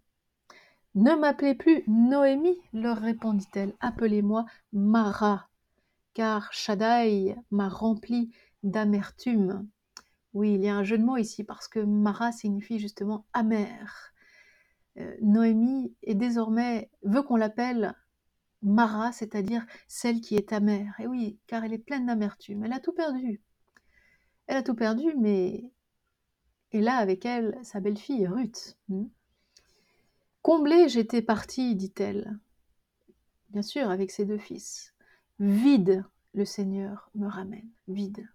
Ne 0.94 1.14
m'appelez 1.14 1.54
plus 1.54 1.84
Noémie, 1.86 2.58
leur 2.72 2.98
répondit-elle, 2.98 3.74
appelez-moi 3.80 4.44
Mara, 4.72 5.48
car 6.14 6.52
Shaddai 6.52 7.36
m'a 7.50 7.68
rempli 7.68 8.34
d'amertume. 8.64 9.68
Oui, 10.32 10.54
il 10.54 10.62
y 10.62 10.68
a 10.68 10.76
un 10.76 10.82
jeu 10.82 10.98
de 10.98 11.04
mots 11.04 11.16
ici, 11.16 11.44
parce 11.44 11.68
que 11.68 11.80
Mara 11.80 12.32
signifie 12.32 12.78
justement 12.78 13.26
amer. 13.32 14.12
Euh, 14.98 15.16
Noémie 15.22 15.94
est 16.02 16.14
désormais 16.14 16.90
veut 17.02 17.22
qu'on 17.22 17.36
l'appelle 17.36 17.94
Mara, 18.62 19.12
c'est-à-dire 19.12 19.64
celle 19.88 20.20
qui 20.20 20.36
est 20.36 20.52
amère. 20.52 20.94
Et 20.98 21.06
oui, 21.06 21.38
car 21.46 21.64
elle 21.64 21.72
est 21.72 21.78
pleine 21.78 22.06
d'amertume. 22.06 22.64
Elle 22.64 22.72
a 22.72 22.80
tout 22.80 22.92
perdu. 22.92 23.40
Elle 24.46 24.56
a 24.56 24.62
tout 24.62 24.74
perdu, 24.74 25.14
mais 25.18 25.72
et 26.72 26.80
là 26.80 26.96
avec 26.96 27.24
elle 27.24 27.58
sa 27.62 27.80
belle-fille 27.80 28.26
Ruth. 28.26 28.76
Hmm. 28.88 29.06
Comblée, 30.42 30.88
j'étais 30.88 31.22
partie, 31.22 31.74
dit-elle. 31.74 32.38
Bien 33.50 33.62
sûr, 33.62 33.90
avec 33.90 34.10
ses 34.10 34.24
deux 34.24 34.38
fils. 34.38 34.94
Vide, 35.38 36.04
le 36.34 36.44
Seigneur 36.44 37.10
me 37.14 37.26
ramène. 37.26 37.68
Vide. 37.88 38.28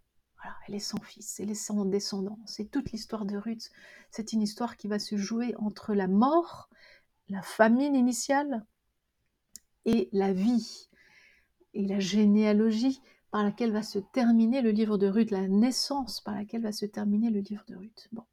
Elle 0.67 0.75
est 0.75 0.79
sans 0.79 1.01
fils, 1.01 1.39
elle 1.39 1.49
est 1.49 1.55
sans 1.55 1.85
descendance. 1.85 2.37
C'est 2.45 2.69
toute 2.69 2.91
l'histoire 2.91 3.25
de 3.25 3.37
Ruth. 3.37 3.71
C'est 4.11 4.33
une 4.33 4.41
histoire 4.41 4.77
qui 4.77 4.87
va 4.87 4.99
se 4.99 5.17
jouer 5.17 5.55
entre 5.57 5.93
la 5.93 6.07
mort, 6.07 6.69
la 7.29 7.41
famine 7.41 7.95
initiale, 7.95 8.63
et 9.85 10.09
la 10.11 10.33
vie 10.33 10.89
et 11.73 11.85
la 11.85 11.99
généalogie 11.99 13.01
par 13.35 13.43
laquelle 13.43 13.73
va 13.73 13.83
se 13.83 13.99
terminer 13.99 14.61
le 14.61 14.71
livre 14.71 14.97
de 14.97 15.07
Ruth, 15.07 15.29
la 15.29 15.49
naissance 15.49 16.21
par 16.21 16.35
laquelle 16.35 16.61
va 16.61 16.71
se 16.71 16.85
terminer 16.85 17.29
le 17.29 17.41
livre 17.41 17.65
de 17.67 17.75
Ruth. 17.75 18.07
Bon. 18.13 18.23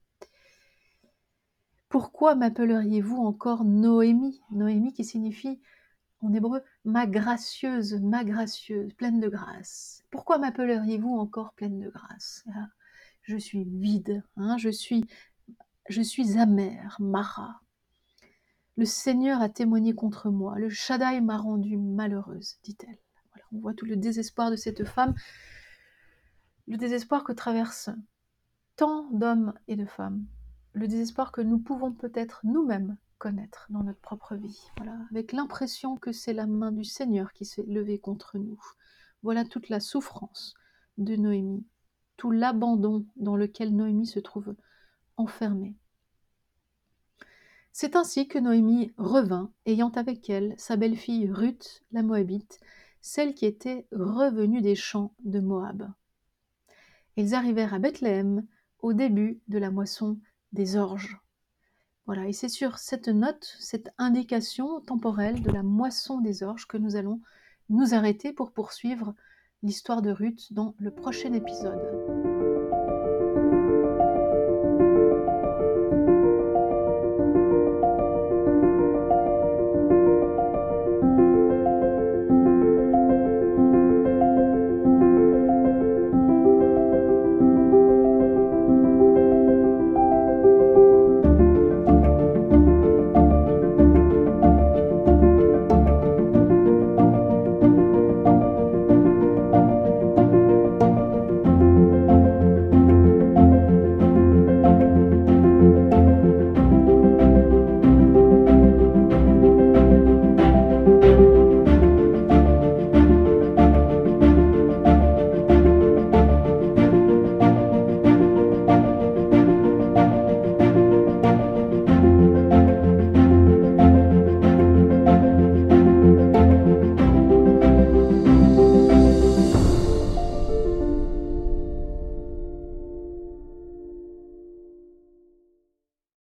Pourquoi 1.89 2.37
m'appelleriez-vous 2.37 3.17
encore 3.17 3.65
Noémie? 3.65 4.41
Noémie 4.53 4.93
qui 4.93 5.05
signifie 5.05 5.61
en 6.21 6.33
hébreu 6.33 6.63
ma 6.85 7.09
gracieuse, 7.09 7.95
ma 7.95 8.23
gracieuse, 8.23 8.95
pleine 8.95 9.19
de 9.19 9.29
grâce. 9.29 10.05
Pourquoi 10.13 10.39
m'appelleriez-vous 10.39 11.17
encore 11.19 11.53
pleine 11.55 11.81
de 11.81 11.91
grâce? 11.91 12.45
Ah, 12.55 12.69
Je 13.23 13.37
suis 13.39 13.65
vide, 13.65 14.23
hein, 14.37 14.57
je 14.57 14.69
suis 14.69 15.05
je 15.89 16.01
suis 16.01 16.39
amère, 16.39 16.97
Mara. 17.01 17.61
Le 18.77 18.85
Seigneur 18.85 19.43
a 19.43 19.49
témoigné 19.49 19.97
contre 19.97 20.31
moi, 20.31 20.61
le 20.61 20.69
Shaddai 20.69 21.21
m'a 21.21 21.39
rendue 21.39 21.77
malheureuse, 21.77 22.61
dit-elle. 22.63 23.01
On 23.53 23.59
voit 23.59 23.75
tout 23.75 23.87
le 23.87 23.97
désespoir 23.97 24.51
de 24.51 24.57
cette 24.57 24.85
femme, 24.85 25.15
le 26.69 26.77
désespoir 26.77 27.25
que 27.25 27.33
traversent 27.33 27.91
tant 28.77 29.11
d'hommes 29.11 29.55
et 29.69 29.77
de 29.77 29.87
femmes, 29.87 30.27
le 30.73 30.89
désespoir 30.89 31.33
que 31.33 31.41
nous 31.41 31.59
pouvons 31.59 31.93
peut-être 31.93 32.41
nous-mêmes 32.45 32.97
connaître 33.19 33.67
dans 33.71 33.85
notre 33.85 34.01
propre 34.01 34.35
vie, 34.35 34.61
voilà, 34.77 34.99
avec 35.11 35.33
l'impression 35.33 35.97
que 35.97 36.13
c'est 36.13 36.33
la 36.33 36.47
main 36.47 36.73
du 36.73 36.85
Seigneur 36.85 37.33
qui 37.33 37.45
s'est 37.45 37.65
levée 37.69 37.99
contre 37.99 38.39
nous. 38.39 38.61
Voilà 39.23 39.45
toute 39.45 39.69
la 39.69 39.79
souffrance 39.79 40.55
de 40.99 41.15
Noémie, 41.15 41.65
tout 42.17 42.31
l'abandon 42.31 43.07
dans 43.17 43.37
lequel 43.37 43.77
Noémie 43.77 44.07
se 44.07 44.19
trouve 44.19 44.57
enfermée. 45.17 45.77
C'est 47.71 47.97
ainsi 47.97 48.29
que 48.29 48.39
Noémie 48.39 48.93
revint, 48.99 49.51
ayant 49.67 49.91
avec 49.91 50.29
elle 50.29 50.55
sa 50.59 50.77
belle-fille 50.77 51.31
Ruth, 51.31 51.83
la 51.93 52.03
Moabite, 52.03 52.61
celle 53.03 53.35
qui 53.35 53.45
était 53.45 53.87
revenue 53.93 54.63
des 54.63 54.77
champs 54.77 55.13
de 55.25 55.41
Moab. 55.41 55.91
Ils 57.17 57.35
arrivèrent 57.35 57.75
à 57.75 57.79
Bethléem 57.79 58.47
au 58.79 58.95
début 58.95 59.41
de 59.49 59.59
la 59.59 59.71
moisson 59.71 60.19
des 60.53 60.77
orges. 60.77 61.19
Voilà, 62.07 62.27
et 62.27 62.33
c'est 62.33 62.49
sur 62.49 62.79
cette 62.79 63.09
note, 63.09 63.57
cette 63.61 63.91
indication 63.99 64.81
temporelle 64.81 65.43
de 65.43 65.51
la 65.51 65.63
moisson 65.63 66.21
des 66.21 66.43
orges 66.43 66.67
que 66.67 66.79
nous 66.79 66.97
allons 66.97 67.21
nous 67.69 67.95
arrêter 67.95 68.33
pour 68.33 68.53
poursuivre 68.53 69.15
l'histoire 69.63 70.03
de 70.03 70.11
Ruth 70.11 70.53
dans 70.53 70.75
le 70.79 70.91
prochain 70.91 71.33
épisode. 71.33 72.32